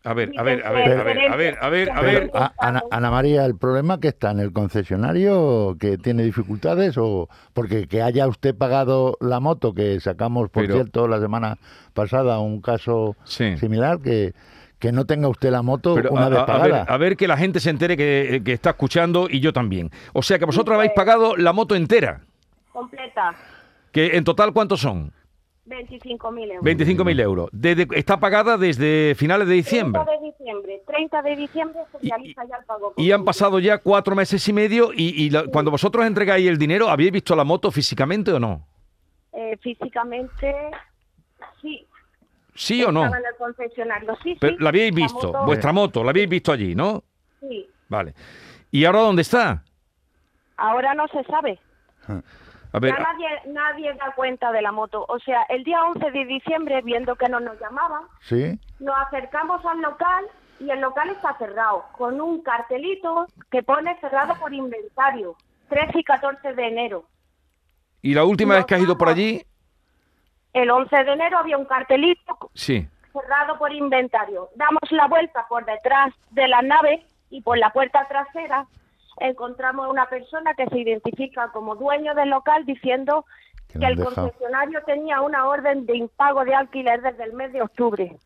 A 0.04 0.13
ver, 0.13 0.32
a 0.38 0.44
ver, 0.44 0.66
a 0.66 0.72
ver, 0.72 0.84
a 1.00 1.04
ver, 1.04 1.30
a 1.32 1.36
ver, 1.36 1.58
a 1.62 1.70
ver, 1.70 1.90
a 1.92 2.01
ver. 2.01 2.32
a- 2.34 2.54
Ana, 2.58 2.82
Ana 2.92 3.12
María, 3.12 3.46
¿el 3.46 3.56
problema 3.56 4.00
que 4.00 4.08
está 4.10 4.32
en 4.32 4.40
el 4.40 4.51
concesionario 4.51 5.75
que 5.80 5.98
tiene 5.98 6.24
dificultades 6.24 6.98
o 6.98 7.30
porque 7.54 7.88
que 7.88 8.01
haya 8.01 8.28
usted 8.28 8.56
pagado 8.56 9.16
la 9.22 9.40
moto 9.40 9.74
que 9.74 10.00
sacamos, 10.00 10.50
por 10.50 10.63
Pero- 10.63 10.75
cierto, 10.75 11.08
la 11.08 11.20
semana 11.20 11.58
pasada 11.94 12.40
un 12.40 12.62
caso 12.62 13.16
Sí. 13.25 13.58
similar 13.58 14.00
que 14.00 14.34
que 14.80 14.92
no 14.92 15.06
tenga 15.06 15.28
usted 15.28 15.51
la 15.51 15.62
moto 15.62 15.94
Pero 15.94 16.10
una 16.10 16.25
a, 16.25 16.30
vez 16.30 16.40
a 16.40 16.46
pagada? 16.48 16.66
ver, 16.80 16.86
a 16.92 16.98
ver 16.98 17.16
que 17.16 17.28
la 17.28 17.38
gente 17.38 17.60
se 17.60 17.70
entere 17.70 17.96
que, 17.96 18.42
que 18.44 18.51
está 18.54 18.72
escuchando 18.72 19.28
y 19.30 19.40
yo 19.40 19.54
también. 19.54 19.92
O 20.13 20.24
sea 20.24 20.40
que 20.40 20.46
vosotros 20.46 20.75
habéis 20.75 20.94
pagado 20.96 21.36
la 21.38 21.54
moto 21.54 21.75
entera. 21.75 22.22
completa 22.74 23.36
Que 23.92 24.18
en 24.18 24.24
total, 24.24 24.54
¿cuántos 24.54 24.82
son? 24.82 25.12
25.000 25.72 26.51
euros 26.51 26.63
25.000 26.63 27.20
euros. 27.22 27.50
Desde, 27.51 27.88
está 27.96 28.20
pagada 28.20 28.58
desde 28.58 29.16
finales 29.16 29.48
de 29.48 29.54
diciembre. 29.56 30.01
30 30.04 30.12
de 30.22 30.28
diciembre 30.32 30.82
30 30.86 31.22
de 31.22 31.36
diciembre 31.36 31.80
se 31.92 32.06
Y- 32.06 32.10
realiza 32.10 32.44
ya 32.46 32.58
el 32.58 32.66
pago 32.66 32.94
Y 32.98 33.12
han 33.12 33.24
pasado 33.25 33.60
ya 33.60 33.78
cuatro 33.80 34.16
meses 34.16 34.48
y 34.48 34.54
medio 34.54 34.92
y, 34.94 35.24
y 35.24 35.30
la- 35.30 35.46
cuando 35.46 35.72
vosotros 35.72 36.06
entregáis 36.06 36.48
el 36.48 36.58
dinero, 36.58 36.90
¿habéis 36.90 37.12
visto 37.12 37.36
la 37.36 37.44
moto 37.44 37.72
físicamente 37.72 38.32
o 38.32 38.40
no? 38.40 38.68
Eh, 39.34 39.58
físicamente 39.62 40.56
sí 41.62 41.88
¿Sí 42.54 42.84
o 42.84 42.92
no? 42.92 43.06
Estaba 43.06 43.20
en 43.20 43.25
el 43.25 43.36
concesionario, 43.38 44.16
sí, 44.22 44.38
Pero 44.40 44.58
sí. 44.58 44.62
la 44.63 44.70
habíais 44.70 44.92
La 44.92 44.96
visto, 44.98 45.28
moto- 45.32 45.46
vuestra 45.46 45.72
moto, 45.72 46.04
la 46.04 46.10
habéis 46.10 46.28
visto 46.30 46.51
allí, 46.51 46.75
¿no? 46.75 47.01
Sí. 47.40 47.66
Vale. 47.88 48.13
¿Y 48.72 48.84
ahora 48.84 49.00
dónde 49.00 49.22
está? 49.22 49.63
Ahora 50.58 50.94
no 50.94 51.08
se 51.08 51.24
sabe. 51.24 51.58
A 52.74 52.80
ver, 52.80 52.94
Ya 52.96 53.04
nadie, 53.04 53.28
nadie 53.48 53.94
da 53.96 54.13
cuenta 54.16 54.51
de 54.51 54.62
la 54.62 54.72
moto. 54.72 55.06
O 55.10 55.20
sea, 55.20 55.44
el 55.50 55.63
día 55.63 55.84
11 55.84 56.12
de 56.12 56.25
diciembre, 56.25 56.82
viendo 56.84 57.16
que 57.16 57.28
no 57.28 57.40
nos 57.40 57.60
llamaban, 57.60 58.04
¿Sí? 58.22 58.58
nos 58.80 58.96
acercamos 59.08 59.66
al 59.66 59.82
local 59.82 60.25
y 60.60 60.70
el 60.70 60.80
local 60.80 61.10
está 61.10 61.34
cerrado, 61.38 61.86
con 61.98 62.22
un 62.22 62.42
cartelito 62.44 63.25
que 63.50 63.63
pone 63.63 64.00
cerrado 64.00 64.36
por 64.36 64.54
inventario, 64.54 65.36
13 65.70 66.00
y 66.00 66.04
14 66.04 66.54
de 66.54 66.68
enero. 66.68 67.04
¿y 68.04 68.13
la 68.16 68.24
última 68.24 68.56
vez 68.56 68.66
que 68.66 68.74
has 68.75 68.82
ido 68.82 68.98
por 68.98 69.10
allí? 69.10 69.44
El 70.54 70.70
11 70.72 71.04
de 71.04 71.12
enero 71.13 71.38
había 71.38 71.58
un 71.58 71.66
cartelito 71.66 72.50
Sí. 72.56 72.88
cerrado 73.13 73.58
por 73.60 73.72
inventario. 73.72 74.50
Damos 74.56 74.82
la 74.92 75.08
vuelta 75.08 75.46
por 75.48 75.66
detrás 75.66 76.12
de 76.32 76.48
la 76.48 76.62
nave 76.63 77.06
y 77.30 77.42
por 77.42 77.58
la 77.58 77.70
puerta 77.72 78.08
trasera 78.08 78.66
encontramos 79.20 79.89
una 79.89 80.08
persona 80.08 80.53
que 80.53 80.65
se 80.68 80.80
identifica 80.80 81.50
como 81.51 81.75
dueño 81.75 82.13
del 82.15 82.30
local 82.30 82.65
diciendo 82.65 83.25
Que 83.68 83.86
el 83.86 83.96
dejado. 83.98 84.15
concesionario 84.15 84.82
tenía 84.86 85.22
una 85.22 85.48
orden 85.48 85.86
de 85.86 85.98
impago 85.98 86.44
de 86.46 86.56
alquiler 86.56 87.01
desde 87.01 87.24
el 87.24 87.34
mes 87.34 87.51
de 87.53 87.62
octubre 87.62 88.18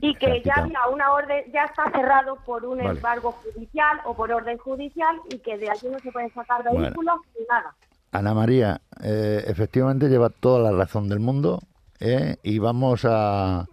y 0.00 0.14
que 0.16 0.42
ya 0.44 0.54
había 0.56 0.86
una 0.92 1.12
orden, 1.12 1.50
ya 1.52 1.64
está 1.64 1.90
cerrado 1.90 2.36
por 2.44 2.64
un 2.66 2.78
Vale. 2.78 2.90
embargo 2.90 3.32
judicial 3.32 4.00
o 4.04 4.14
por 4.14 4.30
orden 4.32 4.58
judicial 4.58 5.16
y 5.30 5.38
que 5.38 5.56
de 5.56 5.70
allí 5.70 5.88
no 5.88 5.98
se 6.00 6.12
pueden 6.12 6.32
sacar 6.34 6.62
Bueno. 6.64 6.80
vehículos 6.80 7.16
ni 7.38 7.46
nada. 7.46 7.74
Ana 8.12 8.34
María, 8.34 8.80
eh, 9.02 9.42
efectivamente 9.46 10.08
lleva 10.08 10.28
toda 10.30 10.70
la 10.70 10.76
razón 10.76 11.08
del 11.08 11.20
mundo 11.20 11.60
¿eh? 12.00 12.36
y 12.42 12.58
vamos 12.58 13.04
a, 13.08 13.66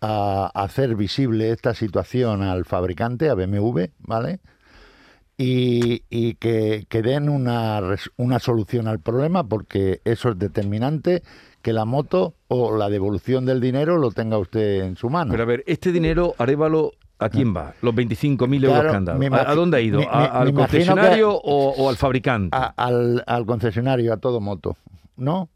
a 0.00 0.50
hacer 0.54 0.96
visible 0.96 1.50
esta 1.50 1.72
situación 1.74 2.42
al 2.42 2.64
fabricante, 2.64 3.30
a 3.30 3.34
BMW, 3.34 3.84
¿vale? 4.00 4.40
Y, 5.42 6.02
y 6.10 6.34
que, 6.34 6.84
que 6.90 7.00
den 7.00 7.30
una, 7.30 7.80
res- 7.80 8.10
una 8.18 8.38
solución 8.40 8.86
al 8.88 9.00
problema 9.00 9.44
porque 9.48 10.02
eso 10.04 10.28
es 10.28 10.38
determinante 10.38 11.22
que 11.62 11.72
la 11.72 11.86
moto 11.86 12.34
o 12.48 12.76
la 12.76 12.90
devolución 12.90 13.46
del 13.46 13.58
dinero 13.58 13.96
lo 13.96 14.10
tenga 14.10 14.36
usted 14.36 14.82
en 14.84 14.96
su 14.96 15.08
mano. 15.08 15.30
Pero 15.30 15.42
a 15.44 15.46
ver, 15.46 15.64
este 15.66 15.92
dinero, 15.92 16.34
Arévalo, 16.36 16.92
¿a 17.18 17.30
quién 17.30 17.56
va? 17.56 17.72
Los 17.80 17.94
25.000 17.94 18.64
euros 18.64 18.74
Claro, 18.80 18.90
que 18.90 18.96
han 18.96 19.04
dado. 19.06 19.34
¿A, 19.34 19.54
dónde 19.54 19.78
ha 19.78 19.80
ido? 19.80 20.00
me- 20.00 20.08
¿A- 20.10 20.18
me- 20.18 20.26
¿Al 20.26 20.46
me 20.48 20.52
concesionario 20.60 21.30
que- 21.32 21.40
o, 21.44 21.70
o 21.70 21.88
al 21.88 21.96
fabricante? 21.96 22.54
A- 22.54 22.74
al, 22.76 23.24
al 23.26 23.46
concesionario, 23.46 24.12
a 24.12 24.18
todo 24.18 24.40
moto, 24.42 24.76
¿no? 25.16 25.48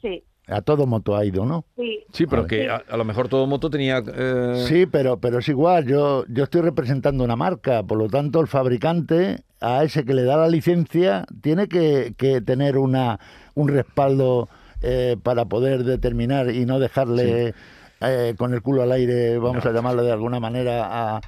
Sí, 0.00 0.24
A 0.46 0.60
todo 0.62 0.86
moto 0.86 1.16
ha 1.16 1.24
ido, 1.24 1.46
¿no? 1.46 1.64
sí. 1.76 2.00
sí, 2.12 2.26
pero 2.26 2.46
que 2.46 2.68
a, 2.68 2.82
a 2.88 2.96
lo 2.98 3.04
mejor 3.04 3.28
todo 3.28 3.46
moto 3.46 3.70
tenía... 3.70 4.02
eh, 4.06 4.64
Sí, 4.68 4.84
pero, 4.86 5.18
pero 5.18 5.38
es 5.38 5.48
igual, 5.48 5.86
yo, 5.86 6.24
yo 6.28 6.44
estoy 6.44 6.60
representando 6.60 7.24
una 7.24 7.34
marca, 7.36 7.82
por 7.82 7.96
lo 7.98 8.08
tanto 8.08 8.40
el 8.40 8.46
fabricante, 8.46 9.40
a 9.60 9.82
ese 9.84 10.04
que 10.04 10.12
le 10.14 10.24
da 10.24 10.36
la 10.36 10.48
licencia, 10.48 11.24
tiene 11.40 11.66
que, 11.66 12.14
que 12.18 12.40
tener 12.42 12.76
una, 12.76 13.18
un 13.54 13.68
respaldo 13.68 14.48
eh, 14.82 15.16
para 15.22 15.46
poder 15.46 15.82
determinar 15.84 16.50
y 16.50 16.66
no 16.66 16.78
dejarle 16.78 17.54
eh, 18.02 18.34
con 18.36 18.52
el 18.52 18.60
culo 18.60 18.82
al 18.82 18.92
aire, 18.92 19.38
vamos 19.38 19.64
No. 19.64 19.70
a 19.70 19.72
llamarlo 19.72 20.02
de 20.04 20.12
alguna 20.12 20.40
manera, 20.40 21.14
a, 21.16 21.20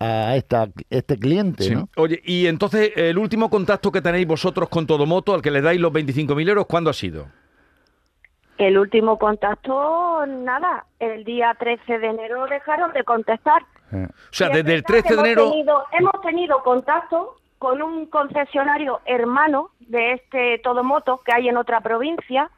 a 0.00 0.36
esta, 0.36 0.68
este 0.90 1.16
cliente, 1.16 1.62
sí. 1.62 1.74
¿no? 1.76 1.88
Oye, 1.96 2.20
y 2.24 2.46
entonces, 2.48 2.90
el 2.96 3.18
último 3.18 3.48
contacto 3.50 3.92
que 3.92 4.02
tenéis 4.02 4.26
vosotros 4.26 4.68
con 4.68 4.86
todo 4.88 5.06
moto, 5.06 5.32
al 5.32 5.42
que 5.42 5.52
le 5.52 5.62
dais 5.62 5.80
los 5.80 5.92
25.000 5.92 6.48
euros, 6.48 6.66
¿cuándo 6.66 6.90
ha 6.90 6.94
sido? 6.94 7.28
El 8.58 8.78
último 8.78 9.18
contacto, 9.18 10.24
nada, 10.26 10.86
el 11.00 11.24
día 11.24 11.54
13 11.58 11.98
de 11.98 12.06
enero 12.06 12.46
dejaron 12.46 12.92
de 12.92 13.02
contestar. 13.02 13.62
Eh, 13.92 14.06
O 14.08 14.32
sea, 14.32 14.48
Y 14.48 14.62
desde 14.62 14.74
el 14.74 14.82
verdad 14.82 15.02
13 15.02 15.08
que 15.08 15.14
de 15.14 15.20
enero... 15.20 15.50
Tenido, 15.50 15.84
hemos 15.92 16.20
tenido 16.22 16.62
contacto 16.62 17.36
con 17.58 17.82
un 17.82 18.06
concesionario 18.06 19.00
hermano 19.06 19.70
de 19.80 20.12
este 20.12 20.58
Todomoto 20.58 21.20
que 21.24 21.32
hay 21.32 21.48
en 21.48 21.56
otra 21.56 21.80
provincia, 21.80 22.50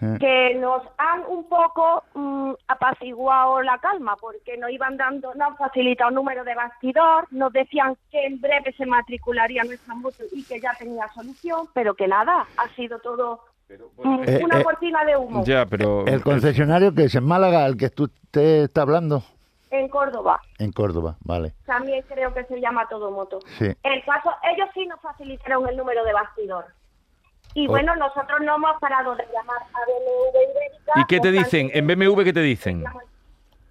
eh. 0.00 0.16
que 0.18 0.54
nos 0.54 0.82
han 0.96 1.24
un 1.28 1.48
poco 1.48 2.04
mm, 2.14 2.52
apaciguado 2.68 3.60
la 3.62 3.78
calma, 3.78 4.16
porque 4.16 4.56
nos 4.56 4.70
iban 4.70 4.96
dando, 4.96 5.34
nos 5.34 5.48
han 5.48 5.56
facilitado 5.56 6.08
un 6.08 6.16
número 6.16 6.44
de 6.44 6.54
bastidor, 6.54 7.26
nos 7.32 7.52
decían 7.52 7.96
que 8.10 8.24
en 8.24 8.40
breve 8.40 8.72
se 8.76 8.86
matricularía 8.86 9.64
nuestra 9.64 9.94
moto 9.94 10.24
y 10.32 10.42
que 10.44 10.60
ya 10.60 10.72
tenía 10.78 11.06
solución, 11.08 11.66
pero 11.74 11.94
que 11.94 12.08
nada, 12.08 12.46
ha 12.56 12.68
sido 12.76 12.98
todo 13.00 13.40
Eh, 13.68 14.40
una 14.44 14.60
eh, 14.60 14.64
cortina 14.64 15.04
de 15.04 15.16
humo 15.16 15.44
Ya, 15.44 15.64
pero... 15.66 16.06
El 16.06 16.22
concesionario 16.22 16.94
que 16.94 17.04
es 17.04 17.14
en 17.14 17.24
Málaga, 17.24 17.66
el 17.66 17.76
que 17.76 17.90
tú- 17.90 18.04
usted 18.04 18.64
está 18.64 18.82
hablando, 18.82 19.22
en 19.70 19.88
Córdoba. 19.88 20.40
en 20.58 20.70
Córdoba, 20.72 21.16
vale. 21.24 21.52
También 21.66 22.04
creo 22.08 22.32
que 22.32 22.44
se 22.44 22.60
llama 22.60 22.86
Todomoto. 22.88 23.40
Sí. 23.58 23.66
El 23.82 24.04
caso, 24.04 24.30
ellos 24.54 24.68
sí 24.74 24.86
nos 24.86 25.00
facilitaron 25.00 25.68
el 25.68 25.76
número 25.76 26.04
de 26.04 26.12
bastidor. 26.12 26.66
Y 27.54 27.66
Oh. 27.66 27.70
bueno, 27.70 27.94
nosotros 27.96 28.40
no 28.42 28.56
hemos 28.56 28.78
parado 28.80 29.16
de 29.16 29.24
llamar 29.32 29.58
a 29.62 29.78
BMW 29.86 30.50
Ibérica. 30.50 30.92
¿Y 30.96 31.04
qué 31.06 31.20
te 31.20 31.30
dicen? 31.32 31.70
¿En 31.72 31.86
BMW 31.86 32.22
qué 32.24 32.32
te 32.32 32.40
dicen? 32.40 32.84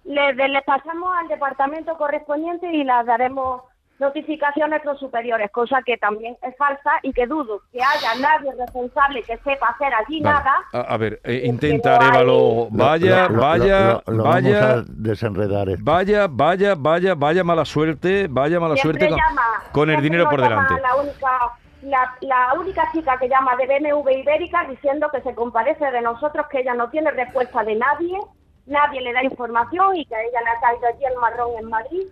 Les, 0.04 0.36
les 0.36 0.64
pasamos 0.64 1.10
al 1.18 1.28
departamento 1.28 1.96
correspondiente 1.96 2.66
y 2.70 2.84
les 2.84 3.06
daremos 3.06 3.62
notificación 3.98 4.64
a 4.66 4.68
nuestros 4.70 4.98
superiores, 4.98 5.50
cosa 5.52 5.80
que 5.82 5.96
también 5.96 6.36
es 6.42 6.56
falsa 6.56 6.90
y 7.02 7.12
que 7.12 7.26
dudo 7.26 7.60
que 7.72 7.78
haya 7.80 8.14
nadie 8.20 8.52
responsable 8.58 9.22
que 9.22 9.36
sepa 9.38 9.68
hacer 9.68 9.92
allí 9.94 10.20
Vale. 10.20 10.36
nada. 10.36 10.54
A, 10.72 10.80
a 10.80 10.96
ver, 10.96 11.20
eh, 11.24 11.42
intenta, 11.44 11.96
Arévalo, 11.96 12.68
vaya, 12.70 13.28
Lo- 13.28 13.34
lo- 13.36 13.40
vaya, 13.40 14.02
lo- 14.06 14.12
lo 14.14 14.22
vaya... 14.24 14.60
Vamos 14.60 14.88
a 14.88 14.92
desenredar 14.92 15.68
esto. 15.68 15.82
Vaya, 15.84 16.26
vaya, 16.28 16.74
vaya, 16.76 17.14
vaya 17.14 17.44
mala 17.44 17.64
suerte, 17.64 18.26
vaya 18.28 18.58
mala 18.58 18.74
Siempre 18.76 19.06
suerte 19.06 19.14
con, 19.14 19.18
llama, 19.28 19.62
con 19.72 19.90
el 19.90 20.02
dinero 20.02 20.28
por 20.28 20.40
delante. 20.42 20.74
La 20.80 20.96
única, 20.96 21.38
la, 21.82 22.14
la 22.22 22.54
única 22.58 22.90
chica 22.92 23.16
que 23.18 23.28
llama 23.28 23.54
de 23.56 23.66
BMW 23.66 24.10
Ibérica 24.10 24.66
diciendo 24.68 25.08
que 25.12 25.20
se 25.22 25.34
compadece 25.34 25.90
de 25.90 26.00
nosotros, 26.02 26.46
que 26.50 26.60
ella 26.60 26.74
no 26.74 26.90
tiene 26.90 27.10
respuesta 27.12 27.62
de 27.62 27.76
nadie, 27.76 28.18
nadie 28.66 29.00
le 29.02 29.12
da 29.12 29.22
información 29.22 29.94
y 29.96 30.04
que 30.04 30.16
a 30.16 30.22
ella 30.22 30.40
le 30.42 30.50
ha 30.50 30.60
caído 30.60 30.86
allí 30.88 31.04
el 31.04 31.20
marrón 31.20 31.50
en 31.60 31.68
Madrid, 31.70 32.02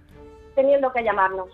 teniendo 0.55 0.93
que 0.93 1.03
llamarnos. 1.03 1.49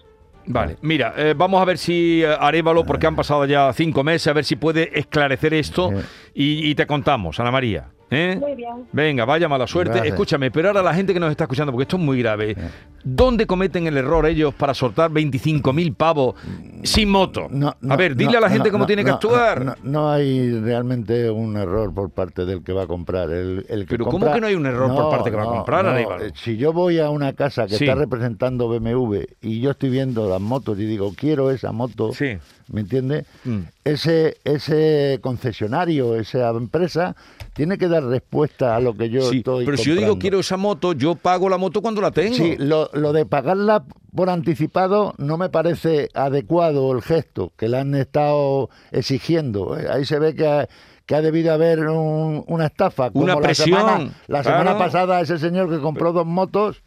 Vale, 0.51 0.77
mira, 0.81 1.13
eh, 1.17 1.35
vamos 1.37 1.61
a 1.61 1.65
ver 1.65 1.77
si 1.79 2.23
eh, 2.23 2.37
Arévalo, 2.41 2.85
porque 2.85 3.07
han 3.07 3.15
pasado 3.17 3.45
ya 3.45 3.73
cinco 3.75 4.03
meses, 4.03 4.27
a 4.29 4.33
ver 4.33 4.45
si 4.45 4.57
puede 4.57 4.99
esclarecer 4.99 5.53
esto 5.55 5.93
Eh. 5.93 6.03
y, 6.35 6.71
y 6.71 6.75
te 6.75 6.87
contamos, 6.87 7.39
Ana 7.39 7.51
María. 7.51 7.89
¿Eh? 8.11 8.37
Muy 8.41 8.55
bien. 8.55 8.87
Venga, 8.93 9.25
vaya 9.25 9.49
mala 9.49 9.67
suerte. 9.67 9.93
Gracias. 9.95 10.13
Escúchame, 10.15 10.51
pero 10.51 10.69
ahora 10.69 10.83
la 10.83 10.95
gente 10.95 11.13
que 11.15 11.21
nos 11.21 11.31
está 11.31 11.45
escuchando, 11.45 11.73
porque 11.73 11.83
esto 11.83 11.97
es 11.97 12.03
muy 12.03 12.19
grave, 12.21 12.57
¿dónde 13.05 13.47
cometen 13.47 13.87
el 13.87 13.97
error 13.97 14.27
ellos 14.27 14.55
para 14.55 14.75
soltar 14.75 15.11
25.000 15.11 15.95
pavos 15.95 16.35
sin 16.83 17.11
moto? 17.11 17.49
No, 17.51 17.75
a 17.89 17.97
ver, 17.97 18.17
dile 18.17 18.33
no, 18.33 18.39
a 18.39 18.41
la 18.43 18.51
gente 18.51 18.69
no, 18.69 18.73
cómo 18.73 18.83
no, 18.83 18.87
tiene 18.87 19.05
que 19.05 19.11
actuar. 19.11 19.65
No, 19.65 19.75
no 19.83 20.11
hay 20.11 20.59
realmente 20.61 21.31
un 21.31 21.57
error 21.57 21.93
por 21.95 22.11
parte 22.11 22.45
del 22.45 22.63
que 22.63 22.73
va 22.73 22.83
a 22.85 22.87
comprar. 22.87 23.31
El, 23.31 23.67
el 23.69 23.81
que 23.87 23.91
Pero 23.95 24.05
¿cómo 24.07 24.19
compra- 24.19 24.35
que 24.35 24.41
no 24.41 24.47
hay 24.47 24.55
un 24.55 24.67
error 24.67 24.95
por 24.95 25.11
parte 25.11 25.31
que 25.31 25.37
va 25.37 25.43
a 25.45 25.47
comprar, 25.47 25.85
no. 25.85 25.91
Aníbal? 25.93 26.23
Eh, 26.23 26.33
Si 26.35 26.57
yo 26.57 26.73
voy 26.73 26.99
a 26.99 27.11
una 27.11 27.33
casa 27.35 27.67
que 27.67 27.77
Sí. 27.77 27.85
está 27.85 27.95
representando 27.95 28.69
BMW 28.69 29.23
y 29.43 29.61
yo 29.61 29.71
estoy 29.73 29.91
viendo 29.91 30.29
las 30.29 30.41
motos 30.41 30.79
y 30.79 30.85
digo, 30.87 31.13
quiero 31.17 31.51
esa 31.51 31.73
moto, 31.73 32.13
Sí. 32.13 32.39
¿Me 32.71 32.81
entiendes? 32.83 33.27
Mm. 33.45 33.61
Ese, 33.85 34.37
ese 34.45 35.19
concesionario, 35.23 36.17
esa 36.17 36.51
empresa, 36.51 37.17
tiene 37.55 37.79
que 37.79 37.89
dar 37.89 38.05
respuesta 38.05 38.77
a 38.77 38.81
lo 38.81 38.95
que 38.97 39.09
yo 39.11 39.23
Sí, 39.31 39.39
estoy 39.39 39.65
pero 39.65 39.77
si 39.77 39.85
yo 39.91 39.95
digo 39.97 40.19
quiero 40.19 40.41
esa 40.41 40.57
moto, 40.57 40.93
yo 40.93 41.15
pago 41.15 41.49
la 41.49 41.57
moto 41.59 41.81
cuando 41.83 42.01
la 42.01 42.11
tengo. 42.11 42.35
Sí, 42.35 42.57
lo, 42.59 42.91
lo 42.93 43.13
de 43.13 43.25
pagarla 43.27 43.85
por 44.15 44.31
anticipado 44.31 45.15
no 45.19 45.37
me 45.39 45.49
parece 45.49 46.09
adecuado 46.15 46.93
el 46.93 47.03
gesto 47.03 47.53
que 47.57 47.69
le 47.69 47.79
han 47.79 47.95
estado 47.95 48.69
exigiendo. 48.93 49.79
Eh, 49.79 49.87
Ahí 49.91 50.05
se 50.05 50.19
ve 50.19 50.35
que 50.35 50.47
ha, 50.47 50.69
que 51.07 51.15
ha 51.15 51.23
debido 51.23 51.53
haber 51.53 51.81
un- 51.89 52.45
una 52.47 52.67
estafa. 52.67 53.11
Como 53.11 53.25
Una 53.25 53.35
la 53.37 53.41
presión, 53.41 53.67
semana, 53.79 54.13
la 54.27 54.43
semana 54.45 54.77
pasada 54.79 55.21
ese 55.21 55.39
señor 55.39 55.71
que 55.71 55.79
compró 55.81 56.13
dos 56.13 56.27
motos 56.27 56.83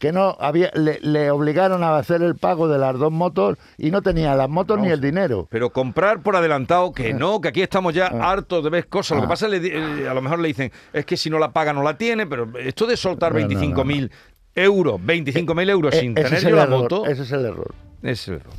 que 0.00 0.10
no 0.12 0.36
había 0.40 0.70
le, 0.74 0.98
le 1.02 1.30
obligaron 1.30 1.84
a 1.84 1.96
hacer 1.98 2.22
el 2.22 2.34
pago 2.34 2.66
de 2.68 2.78
las 2.78 2.98
dos 2.98 3.12
motos 3.12 3.58
y 3.78 3.90
no 3.92 4.00
tenía 4.02 4.34
las 4.34 4.48
motos 4.48 4.80
ni 4.80 4.88
el 4.88 5.00
dinero. 5.00 5.46
Pero 5.50 5.70
comprar 5.70 6.22
por 6.22 6.34
adelantado, 6.34 6.90
que 6.92 7.12
no, 7.14 7.40
que 7.40 7.48
aquí 7.48 7.60
estamos 7.62 7.94
ya 7.94 8.06
hartos 8.06 8.64
de 8.64 8.70
ver 8.70 8.88
cosas. 8.88 9.16
Lo 9.16 9.22
que 9.22 9.26
Ah. 9.26 9.28
pasa 9.28 9.46
es 9.48 9.60
que 9.60 9.76
eh, 10.04 10.08
a 10.08 10.14
lo 10.14 10.22
mejor 10.22 10.38
le 10.40 10.48
dicen, 10.48 10.72
es 10.92 11.04
que 11.04 11.16
si 11.18 11.28
no 11.30 11.38
la 11.38 11.52
paga 11.52 11.72
no 11.74 11.82
la 11.82 11.96
tiene, 11.98 12.26
pero 12.26 12.48
esto 12.58 12.86
de 12.86 12.96
soltar 12.96 13.32
No, 13.34 13.40
no, 13.40 13.46
25.000 13.46 14.10
euros, 14.54 15.00
25.000 15.00 15.70
euros 15.70 15.94
Eh, 15.94 16.00
sin 16.00 16.18
ese 16.18 16.28
tener 16.28 16.42
yo 16.50 16.56
la 16.56 16.62
error, 16.64 16.78
moto, 16.80 17.06
Ese 17.06 17.22
es 17.22 17.32
el 17.32 17.44
error. 17.44 17.74
es 18.02 18.26
el 18.28 18.34
error. 18.36 18.52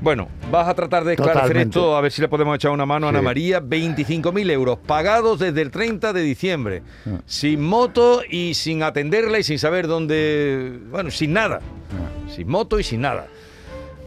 Bueno, 0.00 0.28
vas 0.52 0.68
a 0.68 0.74
tratar 0.74 1.02
de 1.04 1.14
esclarecer 1.14 1.42
Totalmente. 1.42 1.78
esto, 1.78 1.96
a 1.96 2.00
ver 2.00 2.12
si 2.12 2.20
le 2.22 2.28
podemos 2.28 2.54
echar 2.54 2.70
una 2.70 2.86
mano 2.86 3.06
a 3.06 3.10
Ana. 3.10 3.20
María. 3.20 3.60
25.000 3.60 4.50
euros 4.52 4.78
pagados 4.78 5.40
desde 5.40 5.60
el 5.60 5.70
30 5.72 6.12
de 6.12 6.22
diciembre, 6.22 6.82
Ah. 7.04 7.18
sin 7.26 7.60
moto 7.64 8.22
y 8.28 8.54
sin 8.54 8.82
atenderla 8.84 9.40
y 9.40 9.42
sin 9.42 9.58
saber 9.58 9.88
dónde... 9.88 10.78
Bueno, 10.90 11.10
sin 11.10 11.32
nada. 11.32 11.60
Ah. 11.92 12.30
Sin 12.30 12.48
moto 12.48 12.78
y 12.78 12.84
sin 12.84 13.00
nada. 13.00 13.26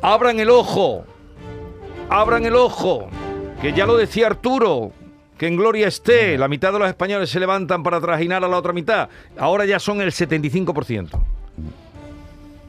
Abran 0.02 0.40
el 0.40 0.50
ojo, 0.50 1.04
abran 2.10 2.46
el 2.46 2.56
ojo, 2.56 3.10
que 3.62 3.74
ya 3.74 3.86
lo 3.86 3.98
decía 3.98 4.28
Arturo, 4.28 4.94
que 5.38 5.48
en 5.48 5.58
gloria 5.58 5.88
esté. 5.90 6.38
La 6.38 6.48
mitad 6.48 6.72
de 6.72 6.80
los 6.80 6.88
españoles 6.88 7.30
se 7.30 7.40
levantan 7.40 7.84
para 7.84 8.00
trajinar 8.00 8.44
a 8.44 8.48
la 8.48 8.58
otra 8.58 8.72
mitad. 8.74 9.10
Ahora 9.38 9.66
ya 9.66 9.78
son 9.80 10.00
el 10.02 10.12
75%. 10.14 11.20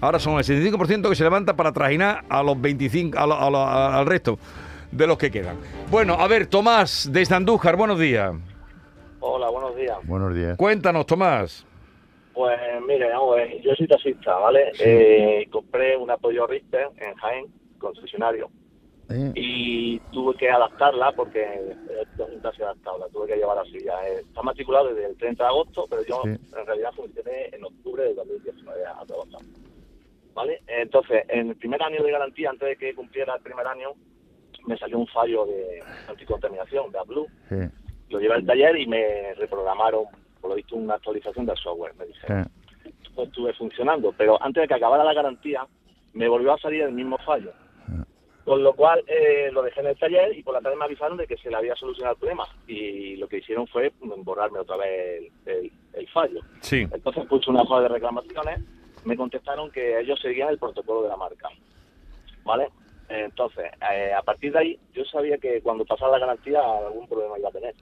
Ahora 0.03 0.19
son 0.19 0.35
el 0.37 0.43
75% 0.45 1.09
que 1.11 1.15
se 1.15 1.23
levanta 1.23 1.55
para 1.55 1.71
trajinar 1.73 2.25
a 2.29 2.43
los 2.43 2.61
25, 2.61 3.17
a 3.17 3.25
lo- 3.25 3.35
a 3.39 3.49
lo- 3.49 3.59
a- 3.59 3.99
al 4.01 4.05
resto 4.07 4.37
de 4.91 5.07
los 5.07 5.17
que 5.17 5.31
quedan. 5.31 5.57
Bueno, 5.93 6.15
a 6.15 6.27
ver, 6.27 6.49
Tomás, 6.49 7.09
desde 7.13 7.37
Andújar, 7.37 7.77
buenos 7.77 8.01
días. 8.01 8.35
Hola, 9.21 9.49
buenos 9.51 9.77
días. 9.77 9.97
Buenos 10.03 10.35
días. 10.35 10.57
Cuéntanos, 10.57 11.07
Tomás. 11.07 11.65
Pues 12.35 12.59
mire, 12.85 13.11
vamos 13.11 13.35
a 13.35 13.37
ver, 13.43 13.61
yo 13.63 13.75
soy 13.77 13.87
taxista, 13.87 14.35
¿vale? 14.39 14.73
Eh, 14.81 15.47
compré 15.53 15.97
un 15.97 16.11
apoyo 16.11 16.49
Richter 16.49 16.89
en 16.97 17.15
Jaén, 17.15 17.47
concesionario, 17.79 18.51
Eh, 19.09 19.31
y 19.37 19.99
tuve 20.11 20.35
que 20.37 20.51
adaptarla 20.51 21.13
porque 21.13 21.47
un 22.19 22.41
taxi 22.43 22.63
adaptado, 22.63 22.99
la 22.99 23.07
tuve 23.09 23.29
que 23.29 23.37
llevar 23.37 23.59
así. 23.59 23.79
Ya. 23.85 24.05
Eh, 24.09 24.21
Está 24.27 24.43
matriculado 24.43 24.89
desde 24.89 25.07
el 25.11 25.17
30 25.17 25.45
de 25.45 25.49
agosto, 25.51 25.87
pero 25.89 26.03
yo 26.07 26.21
Sí. 26.25 26.31
en 26.31 26.67
realidad 26.67 26.91
funcioné 26.97 27.51
en 27.53 27.63
octubre 27.65 28.03
de 28.03 28.15
2019 28.15 28.81
a 28.85 29.05
trabajar. 29.05 29.41
¿Vale? 30.35 30.63
Entonces, 30.67 31.25
en 31.29 31.51
el 31.51 31.57
primer 31.57 31.83
año 31.83 32.03
de 32.03 32.11
garantía, 32.11 32.51
antes 32.51 32.69
de 32.69 32.77
que 32.77 32.95
cumpliera 32.95 33.35
el 33.37 33.43
primer 33.43 33.67
año, 33.67 33.91
me 34.67 34.77
salió 34.79 34.99
un 34.99 35.07
fallo 35.09 35.45
de 35.45 35.81
anticontaminación, 36.09 36.91
de 36.93 36.99
AdBlue. 36.99 37.27
sí, 37.49 37.57
Lo 38.09 38.19
llevé 38.21 38.35
al 38.35 38.47
taller 38.47 38.77
y 38.79 38.87
me 38.87 39.35
reprogramaron, 39.35 40.05
por 40.41 40.51
lo 40.51 40.57
visto, 40.57 40.77
una 40.77 40.95
actualización 40.95 41.47
del 41.47 41.57
software, 41.57 41.95
me 41.97 42.07
dijeron. 42.07 42.45
sí. 42.85 42.91
pues, 43.15 43.29
estuve 43.29 43.53
funcionando, 43.55 44.15
pero 44.17 44.43
antes 44.43 44.63
de 44.63 44.69
que 44.69 44.75
acabara 44.75 45.05
la 45.05 45.13
garantía 45.15 45.67
me 46.15 46.29
volvió 46.29 46.53
a 46.53 46.59
salir 46.59 46.83
el 46.83 46.93
mismo 46.93 47.19
fallo. 47.19 47.53
Con 48.45 48.61
lo 48.65 48.73
cual 48.75 49.05
eh, 49.07 49.51
lo 49.53 49.63
dejé 49.63 49.81
en 49.83 49.87
el 49.87 49.99
taller 49.99 50.37
y 50.37 50.43
por 50.43 50.53
la 50.55 50.61
tarde 50.61 50.75
me 50.77 50.85
avisaron 50.85 51.17
de 51.17 51.29
que 51.29 51.37
se 51.37 51.49
le 51.49 51.55
había 51.57 51.77
solucionado 51.77 52.15
el 52.15 52.19
problema 52.19 52.45
y 52.67 53.15
lo 53.17 53.29
que 53.29 53.39
hicieron 53.39 53.69
fue 53.69 53.93
borrarme 54.01 54.59
otra 54.59 54.77
vez 54.79 55.31
el, 55.47 55.53
el- 55.53 55.73
el 55.93 56.09
fallo. 56.09 56.41
Sí. 56.61 56.85
Entonces 56.93 57.25
puse 57.27 57.51
una 57.51 57.63
hoja 57.63 57.83
de 57.83 57.89
reclamaciones, 57.89 58.59
me 59.05 59.17
contestaron 59.17 59.71
que 59.71 59.99
ellos 60.01 60.21
seguían 60.21 60.49
el 60.51 60.59
protocolo 60.59 61.03
de 61.03 61.09
la 61.09 61.17
marca. 61.17 61.49
¿Vale? 62.45 62.69
Entonces, 63.09 63.71
eh, 63.93 64.13
a 64.13 64.23
partir 64.23 64.53
de 64.53 64.59
ahí, 64.59 64.79
yo 64.95 65.05
sabía 65.05 65.39
que 65.39 65.61
cuando 65.61 65.85
pasara 65.85 66.13
la 66.13 66.19
garantía 66.19 66.61
algún 66.61 67.07
problema 67.09 67.39
iba 67.39 67.49
a 67.49 67.53
tener. 67.53 67.75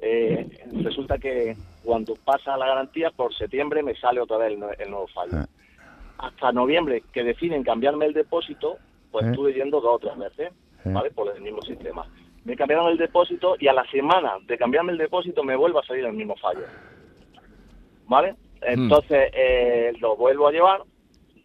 Eh, 0.00 0.46
resulta 0.82 1.18
que 1.18 1.56
cuando 1.84 2.14
pasa 2.24 2.56
la 2.56 2.66
garantía, 2.66 3.10
por 3.10 3.34
septiembre 3.34 3.82
me 3.82 3.94
sale 3.96 4.20
otra 4.20 4.36
vez 4.38 4.52
el, 4.52 4.60
nue- 4.60 4.76
el 4.78 4.90
nuevo 4.90 5.08
fallo. 5.08 5.32
Ah. 5.34 5.46
Hasta 6.18 6.52
noviembre, 6.52 7.02
que 7.12 7.22
deciden 7.24 7.62
cambiarme 7.64 8.06
el 8.06 8.12
depósito, 8.14 8.78
pues 9.10 9.26
Eh. 9.26 9.30
estuve 9.30 9.52
yendo 9.54 9.80
dos 9.80 9.96
o 9.96 9.98
tres 9.98 10.16
veces, 10.16 10.52
Eh. 10.84 10.92
¿vale? 10.92 11.10
Por 11.10 11.34
el 11.34 11.42
mismo 11.42 11.62
sistema. 11.62 12.06
Me 12.44 12.56
cambiaron 12.56 12.88
el 12.88 12.96
depósito 12.98 13.56
y 13.58 13.66
a 13.68 13.72
la 13.72 13.84
semana 13.90 14.38
de 14.46 14.56
cambiarme 14.56 14.92
el 14.92 14.98
depósito 14.98 15.42
me 15.42 15.56
vuelve 15.56 15.80
a 15.80 15.82
salir 15.82 16.04
el 16.06 16.12
mismo 16.12 16.36
fallo. 16.36 16.64
¿Vale? 18.06 18.36
Entonces 18.62 19.30
eh, 19.32 19.92
lo 20.00 20.16
vuelvo 20.16 20.48
a 20.48 20.52
llevar 20.52 20.82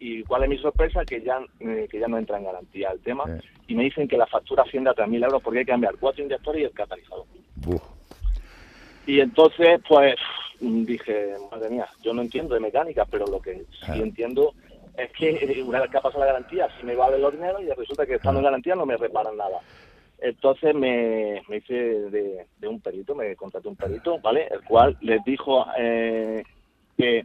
y 0.00 0.22
cuál 0.24 0.42
es 0.44 0.48
mi 0.50 0.58
sorpresa 0.58 1.04
que 1.04 1.22
ya 1.22 1.40
eh, 1.60 1.86
que 1.90 1.98
ya 1.98 2.08
no 2.08 2.18
entra 2.18 2.36
en 2.38 2.44
garantía 2.44 2.90
el 2.90 3.00
tema 3.00 3.24
Eh. 3.28 3.40
y 3.68 3.74
me 3.74 3.84
dicen 3.84 4.06
que 4.08 4.16
la 4.18 4.26
factura 4.26 4.62
asciende 4.64 4.90
a 4.90 4.94
3.000 4.94 5.24
euros 5.24 5.42
porque 5.42 5.60
hay 5.60 5.64
que 5.64 5.70
cambiar 5.72 5.94
cuatro 5.98 6.22
inyectores 6.24 6.62
y 6.62 6.64
el 6.64 6.72
catalizador. 6.72 7.24
Y 9.06 9.20
entonces, 9.20 9.80
pues, 9.88 10.14
dije, 10.60 11.34
madre 11.50 11.70
mía, 11.70 11.86
yo 12.02 12.12
no 12.14 12.22
entiendo 12.22 12.54
de 12.54 12.60
mecánica, 12.60 13.04
pero 13.04 13.26
lo 13.26 13.40
que 13.40 13.54
sí 13.54 13.64
Ah. 13.88 13.96
entiendo 13.96 14.54
es 14.96 15.10
que 15.12 15.30
eh, 15.30 15.62
una 15.62 15.80
vez 15.80 15.90
que 15.90 15.98
ha 15.98 16.02
pasado 16.02 16.20
la 16.24 16.32
garantía, 16.32 16.68
si 16.78 16.86
me 16.86 16.94
vale 16.94 17.18
los 17.18 17.32
dinero 17.32 17.60
y 17.60 17.68
resulta 17.70 18.06
que 18.06 18.14
estando 18.14 18.40
en 18.40 18.44
garantía 18.44 18.74
no 18.74 18.86
me 18.86 18.96
reparan 18.96 19.36
nada. 19.36 19.58
Entonces 20.18 20.74
me, 20.74 21.42
me 21.48 21.56
hice 21.58 21.74
de, 21.74 22.46
de 22.58 22.68
un 22.68 22.80
perito, 22.80 23.14
me 23.14 23.34
contraté 23.36 23.68
un 23.68 23.76
perito, 23.76 24.18
¿vale? 24.20 24.46
El 24.50 24.62
cual 24.62 24.96
les 25.02 25.22
dijo 25.24 25.66
eh, 25.76 26.42
que, 26.96 27.24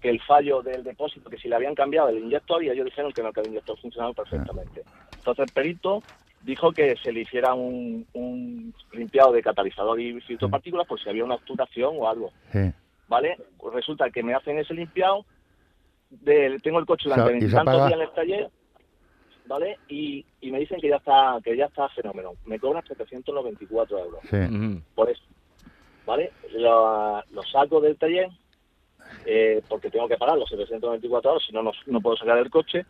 que 0.00 0.10
el 0.10 0.20
fallo 0.22 0.62
del 0.62 0.84
depósito, 0.84 1.28
que 1.30 1.38
si 1.38 1.48
le 1.48 1.56
habían 1.56 1.74
cambiado 1.74 2.08
el 2.08 2.18
inyector 2.18 2.62
y 2.62 2.70
ellos 2.70 2.84
dijeron 2.86 3.12
que 3.12 3.22
no, 3.22 3.32
que 3.32 3.40
el 3.40 3.48
inyector 3.48 3.78
funcionaba 3.78 4.12
perfectamente. 4.12 4.84
Entonces 5.16 5.44
el 5.46 5.52
perito 5.52 6.02
dijo 6.42 6.70
que 6.72 6.96
se 7.02 7.12
le 7.12 7.20
hiciera 7.22 7.52
un, 7.54 8.06
un 8.12 8.72
limpiado 8.92 9.32
de 9.32 9.42
catalizador 9.42 10.00
y 10.00 10.20
filtro 10.20 10.46
de 10.48 10.52
partículas 10.52 10.86
por 10.86 11.00
si 11.00 11.08
había 11.08 11.24
una 11.24 11.34
obturación 11.34 11.94
o 11.98 12.08
algo, 12.08 12.32
Sí. 12.52 12.70
¿vale? 13.08 13.36
Pues 13.58 13.74
resulta 13.74 14.08
que 14.10 14.22
me 14.22 14.34
hacen 14.34 14.58
ese 14.58 14.72
limpiado, 14.74 15.24
de, 16.10 16.58
tengo 16.62 16.78
el 16.78 16.86
coche 16.86 17.08
O 17.10 17.14
sea, 17.14 17.24
durante 17.24 17.44
¿y 17.46 17.48
se 17.50 17.56
tantos 17.56 17.74
apaga? 17.74 17.88
días 17.88 18.00
en 18.00 18.06
el 18.06 18.14
taller, 18.14 18.50
¿vale? 19.46 19.78
Y, 19.88 20.24
y 20.40 20.50
me 20.52 20.60
dicen 20.60 20.80
que 20.80 20.88
ya 20.88 20.96
está 20.96 21.38
que 21.42 21.56
ya 21.56 21.66
está 21.66 21.88
fenómeno. 21.90 22.32
Me 22.46 22.58
cobran 22.58 22.86
794 22.86 23.98
euros 23.98 24.20
Sí. 24.30 24.80
Por 24.94 25.10
eso, 25.10 25.22
¿vale? 26.06 26.32
Lo, 26.52 27.22
lo 27.32 27.42
saco 27.42 27.80
del 27.80 27.96
taller 27.98 28.28
eh, 29.26 29.62
porque 29.68 29.90
tengo 29.90 30.08
que 30.08 30.16
pagar 30.16 30.38
los 30.38 30.48
794 30.48 31.30
euros, 31.30 31.44
si 31.46 31.52
no, 31.52 31.62
no, 31.62 32.00
puedo 32.00 32.16
sacar 32.16 32.38
el 32.38 32.50
coche. 32.50 32.84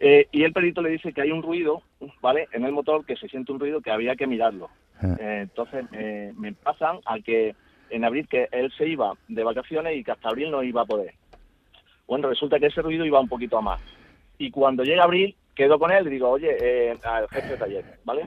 Eh, 0.00 0.26
y 0.32 0.42
el 0.42 0.52
perito 0.52 0.82
le 0.82 0.90
dice 0.90 1.12
que 1.12 1.22
hay 1.22 1.30
un 1.30 1.42
ruido, 1.42 1.82
¿vale? 2.20 2.48
En 2.52 2.64
el 2.64 2.72
motor, 2.72 3.04
que 3.06 3.16
se 3.16 3.28
siente 3.28 3.52
un 3.52 3.60
ruido 3.60 3.80
que 3.80 3.90
había 3.90 4.16
que 4.16 4.26
mirarlo. 4.26 4.68
Eh. 5.02 5.16
Eh, 5.18 5.38
entonces 5.42 5.84
eh, 5.92 6.32
me 6.36 6.52
pasan 6.52 6.98
a 7.04 7.18
que 7.18 7.54
en 7.90 8.04
abril 8.04 8.28
que 8.28 8.48
él 8.52 8.72
se 8.76 8.88
iba 8.88 9.12
de 9.28 9.44
vacaciones 9.44 9.96
y 9.96 10.04
que 10.04 10.12
hasta 10.12 10.28
abril 10.28 10.50
no 10.50 10.62
iba 10.62 10.82
a 10.82 10.86
poder. 10.86 11.14
Bueno, 12.06 12.28
resulta 12.28 12.58
que 12.58 12.66
ese 12.66 12.82
ruido 12.82 13.04
iba 13.04 13.20
un 13.20 13.28
poquito 13.28 13.58
a 13.58 13.62
más. 13.62 13.80
Y 14.38 14.50
cuando 14.50 14.82
llega 14.82 15.04
abril, 15.04 15.36
quedo 15.54 15.78
con 15.78 15.92
él 15.92 16.06
y 16.06 16.10
digo, 16.10 16.28
oye, 16.28 16.56
eh, 16.60 16.98
al 17.04 17.28
jefe 17.28 17.50
de 17.50 17.56
taller, 17.56 17.84
¿vale? 18.04 18.26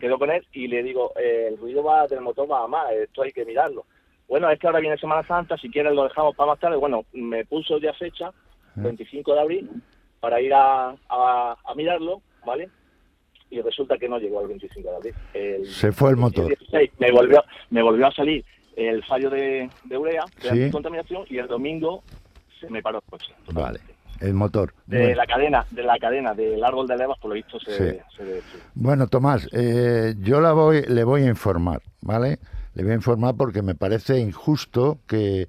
Quedo 0.00 0.18
con 0.18 0.30
él 0.30 0.46
y 0.52 0.68
le 0.68 0.82
digo, 0.82 1.12
el 1.16 1.56
ruido 1.56 1.82
va 1.82 2.06
del 2.06 2.20
motor 2.20 2.50
va 2.50 2.64
a 2.64 2.68
más, 2.68 2.92
esto 2.92 3.22
hay 3.22 3.32
que 3.32 3.44
mirarlo. 3.44 3.86
Bueno, 4.28 4.50
es 4.50 4.58
que 4.58 4.66
ahora 4.66 4.80
viene 4.80 4.96
Semana 4.98 5.26
Santa, 5.26 5.56
si 5.56 5.70
quieres 5.70 5.92
lo 5.94 6.04
dejamos 6.04 6.34
para 6.34 6.50
más 6.52 6.60
tarde. 6.60 6.76
Bueno, 6.76 7.04
me 7.12 7.44
puso 7.44 7.78
ya 7.78 7.92
fecha, 7.94 8.32
25 8.74 9.34
de 9.34 9.40
abril, 9.40 9.70
para 10.20 10.40
ir 10.40 10.52
a, 10.52 10.90
a, 11.08 11.56
a 11.64 11.74
mirarlo, 11.76 12.22
¿vale? 12.44 12.68
Y 13.50 13.60
resulta 13.60 13.96
que 13.96 14.08
no 14.08 14.18
llegó 14.18 14.40
al 14.40 14.48
25 14.48 14.90
de 14.90 14.96
abril. 14.96 15.14
El- 15.32 15.66
Se 15.66 15.92
fue 15.92 16.10
el 16.10 16.16
motor. 16.16 16.48
16 16.48 16.90
me 16.98 17.12
volvió, 17.12 17.44
me 17.70 17.82
volvió 17.82 18.06
a 18.08 18.12
salir 18.12 18.44
el 18.74 19.02
fallo 19.04 19.30
de, 19.30 19.70
de 19.84 19.96
urea, 19.96 20.24
de 20.42 20.66
Sí. 20.66 20.70
contaminación, 20.70 21.24
y 21.30 21.38
el 21.38 21.46
domingo 21.46 22.02
se 22.60 22.68
me 22.68 22.82
paró 22.82 22.98
el 22.98 23.10
coche. 23.10 23.32
Vale. 23.52 23.78
El 24.20 24.32
motor. 24.34 24.72
De 24.86 24.98
Bueno. 24.98 25.14
la 25.16 25.26
cadena, 25.26 25.66
de 25.70 25.82
la 25.82 25.98
cadena 25.98 26.34
del 26.34 26.64
árbol 26.64 26.86
de 26.86 26.96
levas, 26.96 27.18
por 27.18 27.28
lo 27.28 27.34
visto 27.34 27.60
se, 27.60 27.70
Sí. 27.70 27.98
se 28.16 28.24
destruyó. 28.24 28.64
Bueno, 28.74 29.06
Tomás, 29.08 29.46
eh, 29.52 30.14
yo 30.18 30.40
la 30.40 30.52
voy, 30.52 30.82
le 30.88 31.04
voy 31.04 31.22
a 31.22 31.26
informar, 31.26 31.80
¿vale? 32.00 32.38
Le 32.76 32.82
voy 32.82 32.92
a 32.92 32.96
informar 32.96 33.34
porque 33.36 33.62
me 33.62 33.74
parece 33.74 34.18
injusto 34.20 34.98
que 35.06 35.48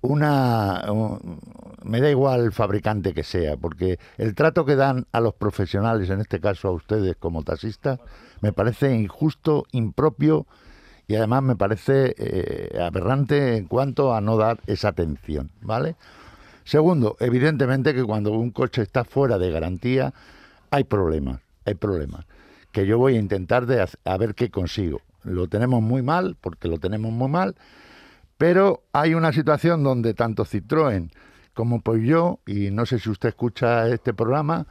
una... 0.00 0.90
un- 0.90 1.38
me 1.82 2.00
da 2.00 2.08
igual 2.10 2.40
el 2.40 2.52
fabricante 2.52 3.12
que 3.12 3.22
sea, 3.22 3.58
porque 3.58 3.98
el 4.16 4.34
trato 4.34 4.64
que 4.64 4.74
dan 4.74 5.06
a 5.12 5.20
los 5.20 5.34
profesionales, 5.34 6.08
en 6.08 6.20
este 6.20 6.40
caso 6.40 6.68
a 6.68 6.72
ustedes 6.72 7.16
como 7.16 7.42
taxistas, 7.42 8.00
me 8.40 8.54
parece 8.54 8.94
injusto, 8.94 9.64
impropio 9.72 10.46
y 11.06 11.16
además 11.16 11.42
me 11.42 11.56
parece 11.56 12.14
eh, 12.16 12.80
aberrante 12.80 13.56
en 13.58 13.66
cuanto 13.66 14.14
a 14.14 14.22
no 14.22 14.38
dar 14.38 14.60
esa 14.66 14.88
atención, 14.88 15.50
¿vale? 15.60 15.96
Segundo, 16.64 17.16
evidentemente 17.20 17.94
que 17.94 18.04
cuando 18.04 18.32
un 18.32 18.50
coche 18.50 18.80
está 18.80 19.04
fuera 19.04 19.36
de 19.36 19.50
garantía 19.50 20.14
hay 20.70 20.84
problemas, 20.84 21.42
hay 21.66 21.74
problemas 21.74 22.24
que 22.72 22.86
yo 22.86 22.96
voy 22.96 23.16
a 23.16 23.20
intentar 23.20 23.66
de 23.66 23.86
a 24.04 24.16
ver 24.16 24.34
qué 24.34 24.50
consigo. 24.50 25.02
Lo 25.24 25.48
tenemos 25.48 25.82
muy 25.82 26.02
mal, 26.02 26.36
porque 26.40 26.68
lo 26.68 26.78
tenemos 26.78 27.12
muy 27.12 27.28
mal, 27.28 27.56
pero 28.38 28.84
hay 28.92 29.14
una 29.14 29.32
situación 29.32 29.82
donde 29.82 30.14
tanto 30.14 30.44
Citroën 30.44 31.10
como 31.54 31.80
Peugeot, 31.80 32.40
y 32.46 32.70
no 32.70 32.84
sé 32.86 32.98
si 32.98 33.10
usted 33.10 33.30
escucha 33.30 33.88
este 33.88 34.12
programa, 34.12 34.66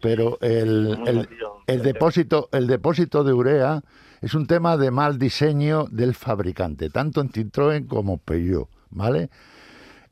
pero 0.00 0.38
el, 0.40 1.26
el 1.66 1.82
depósito, 1.82 2.48
el 2.52 2.66
depósito 2.66 3.22
de 3.22 3.32
urea 3.32 3.82
es 4.20 4.34
un 4.34 4.46
tema 4.46 4.76
de 4.76 4.90
mal 4.90 5.18
diseño 5.18 5.86
del 5.90 6.14
fabricante, 6.14 6.90
tanto 6.90 7.20
en 7.20 7.30
Citroën 7.30 7.86
como 7.86 8.18
Peugeot, 8.18 8.68
¿vale? 8.90 9.30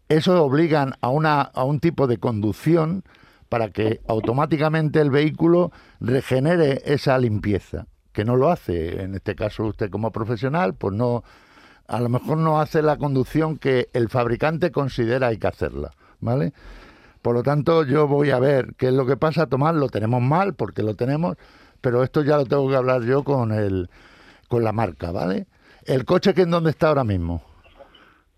Eso 0.08 0.42
obligan 0.42 0.94
a, 1.00 1.10
una, 1.10 1.42
a 1.42 1.64
un 1.64 1.80
tipo 1.80 2.06
de 2.06 2.18
conducción 2.18 3.04
para 3.48 3.70
que 3.70 4.00
automáticamente 4.08 5.00
el 5.00 5.10
vehículo 5.10 5.72
regenere 6.00 6.82
esa 6.84 7.18
limpieza, 7.18 7.86
que 8.18 8.24
no 8.24 8.34
lo 8.34 8.50
hace. 8.50 9.00
En 9.00 9.14
este 9.14 9.36
caso 9.36 9.66
usted 9.66 9.90
como 9.90 10.10
profesional, 10.10 10.74
pues 10.74 10.92
no, 10.92 11.22
a 11.86 12.00
lo 12.00 12.08
mejor 12.08 12.36
no 12.36 12.60
hace 12.60 12.82
la 12.82 12.96
conducción 12.96 13.58
que 13.58 13.90
el 13.92 14.08
fabricante 14.08 14.72
considera 14.72 15.28
hay 15.28 15.38
que 15.38 15.46
hacerla, 15.46 15.92
¿vale? 16.18 16.52
Por 17.22 17.36
lo 17.36 17.44
tanto, 17.44 17.84
yo 17.84 18.08
voy 18.08 18.30
a 18.30 18.40
ver 18.40 18.74
qué 18.76 18.88
es 18.88 18.92
lo 18.92 19.06
que 19.06 19.16
pasa. 19.16 19.46
Tomás, 19.46 19.76
lo 19.76 19.88
tenemos 19.88 20.20
mal 20.20 20.54
porque 20.54 20.82
lo 20.82 20.96
tenemos, 20.96 21.36
pero 21.80 22.02
esto 22.02 22.24
ya 22.24 22.38
lo 22.38 22.44
tengo 22.44 22.68
que 22.68 22.74
hablar 22.74 23.04
yo 23.04 23.22
con 23.22 23.52
el, 23.52 23.88
con 24.48 24.64
la 24.64 24.72
marca, 24.72 25.12
¿vale? 25.12 25.46
El 25.86 26.04
coche 26.04 26.34
que 26.34 26.42
en 26.42 26.50
dónde 26.50 26.70
está 26.70 26.88
ahora 26.88 27.04
mismo. 27.04 27.40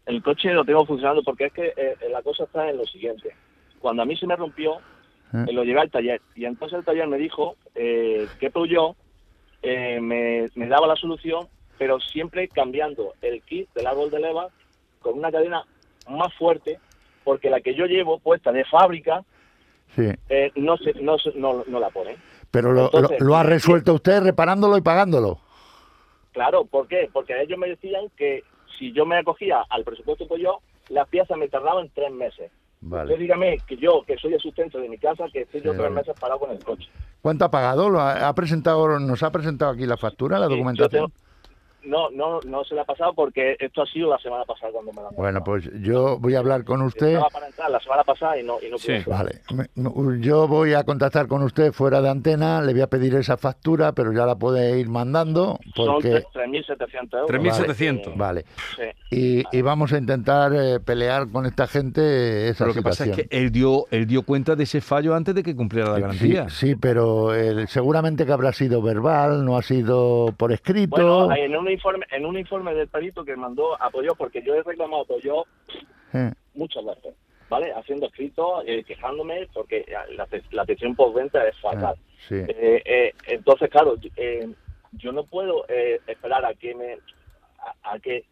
El 0.04 0.22
coche 0.22 0.52
lo 0.52 0.66
tengo 0.66 0.84
funcionando 0.84 1.22
porque 1.22 1.46
es 1.46 1.52
que 1.54 1.72
eh, 1.74 1.96
la 2.12 2.20
cosa 2.20 2.44
está 2.44 2.68
en 2.68 2.76
lo 2.76 2.84
siguiente. 2.84 3.34
Cuando 3.78 4.02
a 4.02 4.04
mí 4.04 4.14
se 4.14 4.26
me 4.26 4.36
rompió, 4.36 4.74
¿Eh? 5.32 5.46
eh, 5.48 5.52
lo 5.54 5.64
llevé 5.64 5.80
al 5.80 5.90
taller 5.90 6.20
y 6.34 6.44
entonces 6.44 6.80
el 6.80 6.84
taller 6.84 7.08
me 7.08 7.16
dijo 7.16 7.56
eh, 7.74 8.28
que 8.38 8.50
Peugeot 8.50 8.94
eh, 9.62 10.00
me, 10.00 10.48
me 10.54 10.66
daba 10.68 10.86
la 10.86 10.96
solución 10.96 11.48
pero 11.78 11.98
siempre 11.98 12.46
cambiando 12.48 13.14
el 13.22 13.40
kit 13.42 13.66
del 13.74 13.86
árbol 13.86 14.10
de 14.10 14.20
leva 14.20 14.48
con 15.00 15.16
una 15.18 15.32
cadena 15.32 15.64
más 16.10 16.32
fuerte, 16.34 16.78
porque 17.24 17.48
la 17.48 17.62
que 17.62 17.74
yo 17.74 17.86
llevo 17.86 18.18
puesta 18.18 18.52
de 18.52 18.64
fábrica 18.66 19.24
Sí. 19.96 20.08
eh, 20.28 20.52
no, 20.56 20.76
se, 20.76 20.92
no, 21.00 21.16
no, 21.34 21.64
no 21.66 21.80
la 21.80 21.88
ponen. 21.90 22.16
Pero 22.50 22.72
lo, 22.72 22.84
Entonces, 22.84 23.18
lo- 23.20 23.26
lo 23.28 23.36
ha 23.36 23.42
resuelto 23.44 23.94
usted 23.94 24.22
reparándolo 24.22 24.76
y 24.76 24.82
pagándolo. 24.82 25.40
Claro, 26.32 26.64
¿por 26.66 26.86
qué? 26.86 27.08
Porque 27.12 27.40
ellos 27.40 27.58
me 27.58 27.68
decían 27.68 28.04
que 28.16 28.44
si 28.78 28.92
yo 28.92 29.04
me 29.06 29.16
acogía 29.18 29.64
al 29.70 29.82
presupuesto 29.82 30.28
que 30.28 30.40
yo, 30.40 30.60
las 30.90 31.08
piezas 31.08 31.36
me 31.38 31.48
tardaban 31.48 31.90
tres 31.94 32.12
meses. 32.12 32.52
Vale. 32.82 33.12
Usted 33.12 33.18
dígame 33.20 33.58
que 33.66 33.76
yo, 33.76 34.02
que 34.06 34.16
soy 34.16 34.32
el 34.34 34.40
sustento 34.40 34.78
de 34.78 34.88
mi 34.88 34.96
casa, 34.98 35.24
que 35.32 35.42
estoy 35.42 35.60
yo 35.62 35.72
Sí, 35.72 35.78
tres 35.78 35.90
meses 35.92 36.14
parado 36.18 36.40
con 36.40 36.50
el 36.50 36.64
coche. 36.64 36.88
¿Cuánto 37.20 37.44
ha 37.44 37.50
pagado? 37.50 37.90
¿Lo 37.90 38.00
ha, 38.00 38.26
ha 38.28 38.34
presentado, 38.34 38.98
¿Nos 38.98 39.22
ha 39.22 39.30
presentado 39.30 39.72
aquí 39.72 39.84
la 39.84 39.98
factura, 39.98 40.38
la 40.38 40.46
Sí, 40.46 40.52
yo 40.52 40.56
documentación? 40.56 40.90
tengo- 41.12 41.29
no, 41.84 42.10
no, 42.10 42.40
no 42.46 42.64
se 42.64 42.74
le 42.74 42.80
ha 42.82 42.84
pasado 42.84 43.12
porque 43.14 43.56
esto 43.58 43.82
ha 43.82 43.86
sido 43.86 44.08
la 44.10 44.18
semana 44.18 44.44
pasada 44.44 44.72
cuando 44.72 44.92
me 44.92 45.02
la 45.02 45.08
Bueno, 45.10 45.42
pues 45.44 45.68
yo 45.82 46.18
voy 46.18 46.34
a 46.34 46.38
hablar 46.40 46.64
con 46.64 46.82
usted. 46.82 47.08
Estaba 47.14 47.28
para 47.30 47.46
entrar 47.46 47.70
la 47.70 47.80
semana 47.80 48.04
pasada 48.04 48.38
y 48.38 48.42
no, 48.42 48.56
y 48.60 48.70
no 48.70 48.78
Sí. 48.78 48.92
pude. 49.04 49.14
Vale, 49.14 49.40
yo 50.20 50.46
voy 50.48 50.74
a 50.74 50.84
contactar 50.84 51.26
con 51.26 51.42
usted 51.42 51.72
fuera 51.72 52.00
de 52.00 52.08
antena, 52.10 52.60
le 52.60 52.72
voy 52.72 52.82
a 52.82 52.86
pedir 52.86 53.14
esa 53.14 53.36
factura, 53.36 53.92
pero 53.92 54.12
ya 54.12 54.26
la 54.26 54.36
puede 54.36 54.78
ir 54.78 54.88
mandando 54.88 55.58
Son 55.74 55.86
porque... 55.94 56.24
3.700 56.34 57.18
euros. 57.18 57.30
3.700. 57.30 58.16
Vale, 58.16 58.44
Sí. 58.76 58.82
y, 59.10 59.56
y 59.58 59.62
vamos 59.62 59.92
a 59.92 59.98
intentar 59.98 60.52
eh, 60.54 60.80
pelear 60.80 61.28
con 61.30 61.46
esta 61.46 61.66
gente 61.66 62.48
esa 62.48 62.64
Pero 62.64 62.68
lo 62.68 62.74
que 62.74 62.82
pasa 62.82 63.04
es 63.06 63.16
que 63.16 63.26
él 63.30 63.50
dio, 63.50 63.86
él 63.90 64.06
dio 64.06 64.22
cuenta 64.22 64.54
de 64.56 64.64
ese 64.64 64.80
fallo 64.80 65.14
antes 65.14 65.34
de 65.34 65.42
que 65.42 65.54
cumpliera 65.56 65.90
la 65.90 65.96
Sí, 65.96 66.02
garantía. 66.02 66.48
sí, 66.48 66.74
pero 66.76 67.34
eh, 67.34 67.66
seguramente 67.68 68.26
que 68.26 68.32
habrá 68.32 68.52
sido 68.52 68.82
verbal, 68.82 69.44
no 69.44 69.56
ha 69.56 69.62
sido 69.62 70.32
por 70.36 70.52
escrito. 70.52 70.96
Bueno, 71.26 71.34
en 71.34 71.56
un 71.56 71.69
informe, 71.72 72.06
en 72.10 72.26
un 72.26 72.36
informe 72.38 72.74
del 72.74 72.88
perito 72.88 73.24
que 73.24 73.36
mandó 73.36 73.80
apoyó, 73.80 74.14
porque 74.14 74.42
yo 74.42 74.54
he 74.54 74.62
reclamado 74.62 75.02
apoyo 75.02 75.44
Eh, 76.12 76.32
muchas 76.54 76.84
veces, 76.84 77.14
¿vale? 77.48 77.72
Haciendo 77.72 78.06
escritos, 78.06 78.64
eh, 78.66 78.82
quejándome, 78.84 79.46
porque 79.54 79.84
la, 80.16 80.26
la 80.52 80.62
atención 80.62 80.94
postventa 80.96 81.46
es 81.46 81.56
fatal. 81.60 81.94
sí. 82.28 82.34
Eh, 82.36 82.82
eh, 82.84 83.14
entonces, 83.26 83.70
claro, 83.70 83.94
eh, 84.16 84.48
yo 84.92 85.12
no 85.12 85.24
puedo 85.24 85.64
eh, 85.68 86.00
esperar 86.06 86.44
a 86.44 86.54
que 86.54 86.74
me 86.74 86.98
a, 87.84 87.92
a 87.92 87.98
que 88.00 88.24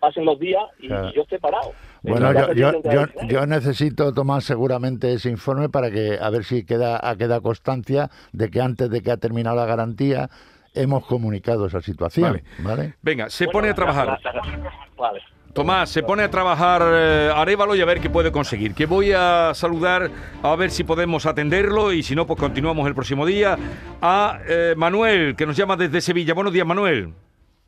pasen 0.00 0.24
los 0.24 0.36
días 0.40 0.64
y, 0.80 0.88
Claro. 0.88 1.10
y 1.10 1.12
yo 1.14 1.22
esté 1.22 1.38
parado. 1.38 1.72
Bueno, 2.02 2.32
Eh, 2.32 2.54
yo, 2.56 2.72
yo, 2.82 2.82
yo, 2.90 3.06
yo 3.28 3.46
necesito 3.46 4.12
tomar 4.12 4.42
seguramente 4.42 5.12
ese 5.12 5.30
informe 5.30 5.68
para 5.68 5.92
que 5.92 6.18
a 6.20 6.28
ver 6.30 6.42
si 6.42 6.64
queda, 6.66 6.98
ha 7.08 7.14
quedado 7.16 7.40
constancia 7.42 8.10
de 8.32 8.50
que 8.50 8.60
antes 8.60 8.90
de 8.90 9.00
que 9.00 9.12
ha 9.12 9.16
terminado 9.16 9.54
la 9.54 9.66
garantía 9.66 10.28
hemos 10.74 11.04
comunicado 11.06 11.66
esa 11.66 11.80
situación. 11.80 12.32
Vale. 12.32 12.44
¿vale? 12.76 12.94
Venga, 13.02 13.28
se 13.30 13.44
Bueno, 13.46 13.58
pone 13.58 13.68
a 13.70 13.74
trabajar. 13.74 14.06
la- 14.22 14.32
la- 14.32 14.72
vale. 14.96 15.20
Tomás, 15.52 15.90
se 15.90 16.02
pone 16.02 16.22
a 16.22 16.30
trabajar 16.30 16.80
eh, 16.82 17.30
Arevalo 17.34 17.74
y 17.76 17.82
a 17.82 17.84
ver 17.84 18.00
qué 18.00 18.08
puede 18.08 18.32
conseguir. 18.32 18.74
Que 18.74 18.86
voy 18.86 19.12
a 19.12 19.52
saludar 19.52 20.10
a 20.42 20.56
ver 20.56 20.70
si 20.70 20.82
podemos 20.82 21.26
atenderlo 21.26 21.92
y 21.92 22.02
si 22.02 22.14
no, 22.14 22.26
pues 22.26 22.40
continuamos 22.40 22.86
el 22.88 22.94
próximo 22.94 23.26
día. 23.26 23.58
A 24.00 24.38
eh, 24.48 24.72
Manuel, 24.78 25.36
que 25.36 25.44
nos 25.44 25.54
llama 25.54 25.76
desde 25.76 26.00
Sevilla. 26.00 26.32
Buenos 26.32 26.54
días, 26.54 26.66
Manuel. 26.66 27.12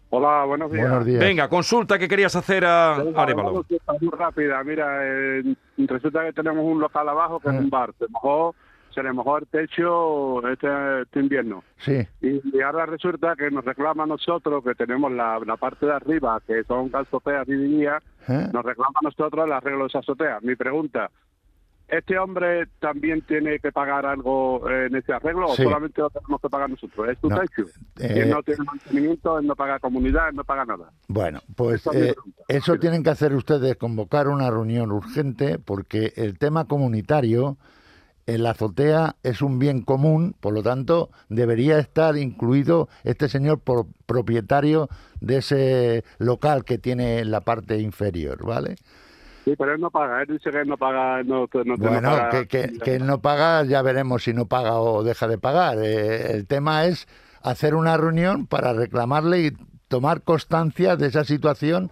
Hola, 0.09 0.45
buenos 0.45 0.73
días. 0.73 0.89
Buenos 0.89 1.05
días. 1.05 1.21
Venga, 1.21 1.49
consulta 1.49 1.99
que 1.99 2.09
querías 2.09 2.35
hacer 2.37 2.65
a 2.65 2.95
Arevalo. 2.95 3.51
una 3.51 3.59
consulta 3.59 3.93
muy 4.01 4.11
rápida. 4.19 4.65
Mira, 4.65 4.87
eh, 5.03 5.55
resulta 5.77 6.25
que 6.25 6.33
tenemos 6.33 6.65
un 6.65 6.81
local 6.81 7.07
abajo 7.07 7.39
que 7.39 7.49
es 7.51 7.55
un 7.55 7.69
bar. 7.69 7.93
Se 7.99 8.07
mojó, 8.09 8.55
se 8.95 9.03
le 9.03 9.13
mojó 9.13 9.39
el 9.39 9.47
techo 9.47 10.47
este, 10.49 11.03
este 11.03 11.21
invierno. 11.21 11.65
Sí, 11.79 12.07
Y, 12.21 12.41
y 12.57 12.61
ahora 12.63 12.87
resulta 12.87 13.35
que 13.37 13.51
nos 13.51 13.65
reclama 13.65 14.05
a 14.05 14.07
nosotros, 14.07 14.63
que 14.65 14.75
tenemos 14.75 15.11
la, 15.13 15.39
la 15.45 15.57
parte 15.57 15.87
de 15.87 15.93
arriba, 15.93 16.41
que 16.47 16.63
son 16.65 16.91
azoteas 16.95 17.47
y 17.49 17.85
¿eh? 17.85 17.91
nos 18.53 18.65
reclama 18.65 18.99
a 19.01 19.05
nosotros 19.05 19.45
el 19.47 19.53
arreglo 19.53 19.81
de 19.85 19.87
esa 19.89 19.99
azotea. 19.99 20.39
Mi 20.43 20.57
pregunta, 20.57 21.11
¿este 21.89 22.19
hombre 22.19 22.67
también 22.81 23.21
tiene 23.23 23.59
que 23.59 23.71
pagar 23.71 24.07
algo 24.07 24.69
en 24.71 24.95
ese 24.97 25.13
arreglo 25.13 25.49
Sí. 25.49 25.63
o 25.63 25.65
solamente 25.67 26.01
lo 26.01 26.11
tenemos 26.11 26.41
que 26.41 26.49
pagar 26.49 26.71
nosotros? 26.71 27.09
¿Es 27.09 27.19
No, 27.23 27.39
techo? 27.41 27.63
eh, 28.01 28.23
él 28.23 28.31
no 28.31 28.43
tiene 28.43 28.65
mantenimiento, 28.65 29.39
él 29.39 29.47
no 29.47 29.55
paga 29.55 29.79
comunidad, 29.79 30.31
él 30.31 30.37
no 30.37 30.45
paga 30.45 30.65
nada. 30.65 30.91
Bueno, 31.09 31.41
pues 31.57 31.87
es 31.89 31.95
eh, 31.95 32.15
eso 32.49 32.77
tienen 32.79 33.03
que 33.03 33.11
hacer 33.11 33.35
ustedes, 33.35 33.77
convocar 33.77 34.29
una 34.29 34.51
reunión 34.51 34.91
urgente, 34.93 35.59
porque 35.59 36.13
el 36.17 36.39
tema 36.39 36.65
comunitario 36.67 37.59
en 38.27 38.43
la 38.43 38.51
azotea 38.51 39.17
es 39.23 39.43
un 39.43 39.59
bien 39.59 39.83
común, 39.83 40.35
por 40.41 40.55
lo 40.55 40.63
tanto, 40.63 41.11
debería 41.29 41.79
estar 41.79 42.17
incluido 42.17 42.89
este 43.05 43.29
señor 43.29 43.61
por 43.61 43.87
propietario 44.07 44.89
de 45.21 45.39
ese 45.39 46.05
local 46.19 46.65
que 46.65 46.79
tiene 46.79 47.19
en 47.21 47.31
la 47.31 47.43
parte 47.43 47.79
inferior, 47.81 48.45
¿vale? 48.45 48.77
Sí, 49.45 49.55
pero 49.59 49.75
él 49.75 49.81
no 49.81 49.91
paga, 49.91 50.23
él 50.23 50.29
dice 50.29 50.51
que 50.51 50.61
él 50.61 50.69
no 50.69 50.79
paga, 50.79 51.23
no, 51.23 51.47
no, 51.53 51.77
no 51.77 51.77
Bueno, 51.77 52.09
paga. 52.11 52.31
que, 52.31 52.47
que, 52.49 52.79
que 52.79 52.95
él 52.95 53.05
no 53.07 53.21
paga, 53.21 53.63
ya 53.65 53.83
veremos 53.83 54.23
si 54.25 54.33
no 54.33 54.47
paga 54.47 54.79
o 54.81 55.03
deja 55.03 55.29
de 55.29 55.37
pagar. 55.39 55.79
Eh, 55.83 56.33
el 56.33 56.47
tema 56.47 56.87
es 56.87 57.07
hacer 57.43 57.75
una 57.75 57.99
reunión 57.99 58.47
para 58.47 58.73
reclamarle 58.73 59.41
y 59.47 59.51
tomar 59.89 60.23
constancia 60.23 60.97
de 60.97 61.09
esa 61.09 61.25
situación 61.25 61.91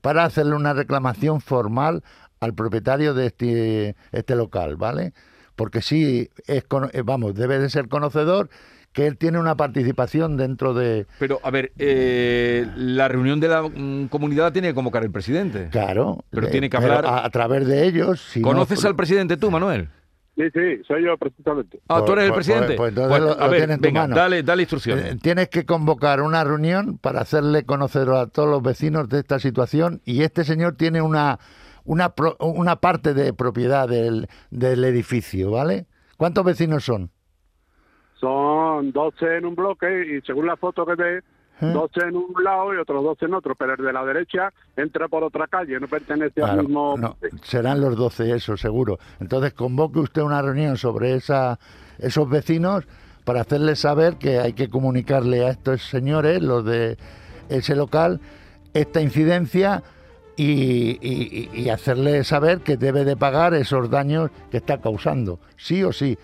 para 0.00 0.24
hacerle 0.24 0.56
una 0.56 0.72
reclamación 0.74 1.40
formal 1.40 2.02
al 2.40 2.54
propietario 2.54 3.14
de 3.14 3.26
este, 3.26 3.96
este 4.12 4.34
local, 4.34 4.76
¿vale? 4.76 5.12
Porque 5.60 5.82
sí, 5.82 6.30
es, 6.46 6.64
cono- 6.64 6.88
eh, 6.94 7.02
vamos, 7.04 7.34
debe 7.34 7.58
de 7.58 7.68
ser 7.68 7.86
conocedor 7.88 8.48
que 8.94 9.06
él 9.06 9.18
tiene 9.18 9.38
una 9.38 9.56
participación 9.56 10.38
dentro 10.38 10.72
de... 10.72 11.06
Pero, 11.18 11.38
a 11.42 11.50
ver, 11.50 11.70
eh, 11.78 12.66
la 12.76 13.08
reunión 13.08 13.40
de 13.40 13.48
la 13.48 13.60
mm, 13.62 14.06
comunidad 14.08 14.44
la 14.44 14.52
tiene 14.54 14.68
que 14.68 14.74
convocar 14.74 15.04
el 15.04 15.10
presidente. 15.10 15.68
Claro. 15.70 16.24
Pero 16.30 16.46
eh, 16.46 16.50
tiene 16.50 16.70
que 16.70 16.78
hablar- 16.78 17.04
A, 17.04 17.26
a 17.26 17.28
través 17.28 17.66
de 17.66 17.86
ellos... 17.86 18.22
si 18.22 18.40
no- 18.40 18.48
¿Conoces 18.48 18.82
al 18.86 18.96
presidente 18.96 19.36
tú, 19.36 19.50
Manuel? 19.50 19.90
Sí, 20.34 20.44
sí, 20.54 20.82
soy 20.88 21.04
yo 21.04 21.18
precisamente. 21.18 21.78
Ah, 21.88 21.98
tú 21.98 22.06
Pues- 22.06 22.12
eres 22.16 22.24
el 22.24 22.32
pues- 22.32 22.46
presidente. 22.46 22.74
pues 22.76 22.88
entonces 22.88 23.20
lo- 23.20 23.38
a 23.38 23.44
lo 23.44 23.50
ver, 23.50 23.70
en 23.70 23.76
tu 23.76 23.82
venga, 23.82 24.00
mano. 24.00 24.16
dale, 24.16 24.42
dale 24.42 24.62
instrucciones. 24.62 25.04
Eh, 25.04 25.18
Tienes 25.20 25.50
que 25.50 25.66
convocar 25.66 26.22
una 26.22 26.42
reunión 26.42 26.96
para 26.96 27.20
hacerle 27.20 27.64
conocer 27.64 28.08
a 28.08 28.28
todos 28.28 28.48
los 28.48 28.62
vecinos 28.62 29.10
de 29.10 29.18
esta 29.18 29.38
situación 29.38 30.00
y 30.06 30.22
este 30.22 30.44
señor 30.44 30.76
tiene 30.76 31.02
una 31.02 31.38
una, 31.84 32.10
pro- 32.10 32.36
una 32.40 32.76
parte 32.76 33.14
de 33.14 33.32
propiedad 33.32 33.88
del, 33.88 34.28
del 34.50 34.84
edificio, 34.84 35.50
¿vale? 35.50 35.86
¿Cuántos 36.16 36.44
vecinos 36.44 36.84
son? 36.84 37.10
Son 38.20 38.92
12 38.92 39.36
en 39.38 39.46
un 39.46 39.54
bloque 39.54 39.86
y 40.18 40.20
según 40.26 40.46
la 40.46 40.56
foto 40.56 40.84
que 40.84 40.94
ve, 40.94 41.18
¿Eh? 41.62 41.72
12 41.72 42.00
en 42.08 42.16
un 42.16 42.32
lado 42.44 42.74
y 42.74 42.78
otros 42.78 43.02
12 43.02 43.24
en 43.26 43.34
otro, 43.34 43.54
pero 43.54 43.74
el 43.74 43.84
de 43.84 43.92
la 43.92 44.04
derecha 44.04 44.52
entra 44.76 45.08
por 45.08 45.22
otra 45.24 45.46
calle, 45.46 45.78
no 45.80 45.88
pertenece 45.88 46.42
al 46.42 46.60
mismo... 46.66 46.96
no, 46.98 47.16
serán 47.42 47.80
los 47.80 47.96
12, 47.96 48.34
eso 48.34 48.56
seguro. 48.56 48.98
Entonces 49.20 49.52
convoque 49.54 49.98
usted 50.00 50.22
una 50.22 50.40
reunión 50.42 50.76
sobre 50.76 51.14
esa, 51.14 51.58
esos 51.98 52.28
vecinos 52.28 52.86
para 53.24 53.42
hacerles 53.42 53.80
saber 53.80 54.16
que 54.16 54.38
hay 54.38 54.52
que 54.54 54.68
comunicarle 54.70 55.44
a 55.46 55.50
estos 55.50 55.82
señores, 55.82 56.42
los 56.42 56.64
de 56.64 56.96
ese 57.48 57.74
local, 57.76 58.20
esta 58.72 59.00
incidencia 59.00 59.82
y, 60.42 60.98
y, 61.00 61.50
y 61.52 61.68
hacerle 61.70 62.24
saber 62.24 62.60
que 62.60 62.76
debe 62.76 63.04
de 63.04 63.16
pagar 63.16 63.54
esos 63.54 63.90
daños 63.90 64.30
que 64.50 64.56
está 64.58 64.80
causando, 64.80 65.38
sí 65.56 65.82
o 65.82 65.92
sí, 65.92 66.16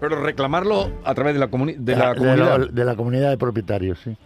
Pero 0.00 0.20
reclamarlo 0.22 0.90
a 1.04 1.14
través 1.14 1.34
de 1.34 1.40
la, 1.40 1.48
comuni- 1.50 1.76
de 1.76 1.96
la 1.96 2.10
de, 2.14 2.18
comunidad. 2.18 2.68
de 2.70 2.84
la 2.84 2.96
comunidad 2.96 3.30
de 3.30 3.38
propietarios, 3.38 4.00
sí. 4.02 4.16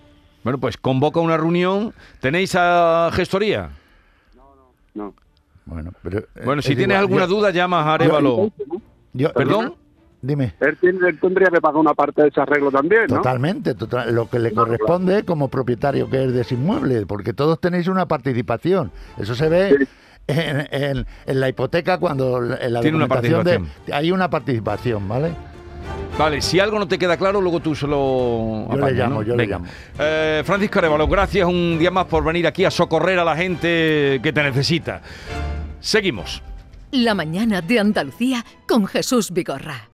Bueno, 0.43 0.59
pues 0.59 0.77
convoca 0.77 1.19
una 1.21 1.37
reunión. 1.37 1.93
¿Tenéis 2.21 2.55
a 2.57 3.11
gestoría? 3.13 3.71
No. 4.95 5.13
Bueno, 5.65 5.91
pero, 6.03 6.21
eh, 6.21 6.27
Bueno, 6.45 6.63
si 6.63 6.73
es 6.73 6.77
tienes 6.79 6.95
igual. 6.95 7.01
alguna 7.03 7.27
Yo- 7.27 7.35
duda, 7.37 7.51
llamas 7.51 7.85
a 7.87 7.95
Arevalo. 7.95 8.51
yo- 9.13 9.33
¿Perdón? 9.33 9.75
Dime. 10.23 10.55
Él, 10.61 10.77
tiene- 10.81 11.09
él 11.09 11.19
tendría 11.21 11.49
que 11.49 11.61
pagar 11.61 11.77
una 11.77 11.95
parte 11.95 12.23
de 12.23 12.29
ese 12.29 12.41
arreglo 12.41 12.71
también, 12.71 13.03
¿no? 13.09 13.17
Totalmente, 13.17 13.75
total- 13.75 14.15
lo 14.15 14.29
que 14.29 14.39
le 14.39 14.53
corresponde 14.53 15.25
como 15.25 15.49
propietario 15.49 16.09
que 16.11 16.25
es 16.25 16.33
de 16.33 16.41
ese 16.41 16.55
inmueble, 16.55 17.05
porque 17.07 17.33
todos 17.33 17.61
tenéis 17.61 17.87
una 17.89 18.07
participación. 18.09 18.91
Eso 19.19 19.35
se 19.35 19.49
ve 19.49 19.77
Sí. 19.79 19.87
en, 20.29 20.67
en- 20.73 21.07
en 21.27 21.41
la 21.41 21.49
hipoteca 21.49 21.99
cuando 21.99 22.39
en 22.39 22.73
la 22.73 22.81
Tiene 22.81 22.97
una 22.97 23.07
documentación 23.07 23.45
de- 23.45 23.51
participación. 23.59 23.95
hay 23.97 24.11
una 24.13 24.31
participación, 24.31 25.07
¿vale? 25.09 25.31
Vale, 26.19 26.41
si 26.41 26.59
algo 26.59 26.79
no 26.79 26.89
te 26.89 26.99
queda 26.99 27.17
claro, 27.19 27.41
luego 27.41 27.61
tú 27.61 27.75
se 27.75 27.87
lo 27.87 28.67
Yo 28.71 28.77
le 28.77 28.93
llamo, 28.93 29.17
¿no? 29.17 29.23
yo 29.23 29.37
le 29.37 29.45
Venga. 29.45 29.59
llamo. 29.59 29.71
Eh, 29.99 30.43
Francisco 30.45 30.79
Arevalo, 30.79 31.07
gracias 31.07 31.47
un 31.47 31.77
día 31.79 31.91
más 31.91 32.07
por 32.07 32.25
venir 32.25 32.47
aquí 32.47 32.65
a 32.65 32.71
socorrer 32.71 33.19
a 33.19 33.25
la 33.25 33.37
gente 33.37 34.19
que 34.23 34.33
te 34.33 34.43
necesita. 34.43 35.03
Seguimos. 35.79 36.43
La 36.91 37.15
mañana 37.15 37.61
de 37.61 37.79
Andalucía 37.79 38.45
con 38.67 38.87
Jesús 38.87 39.31
Vigorra. 39.31 39.91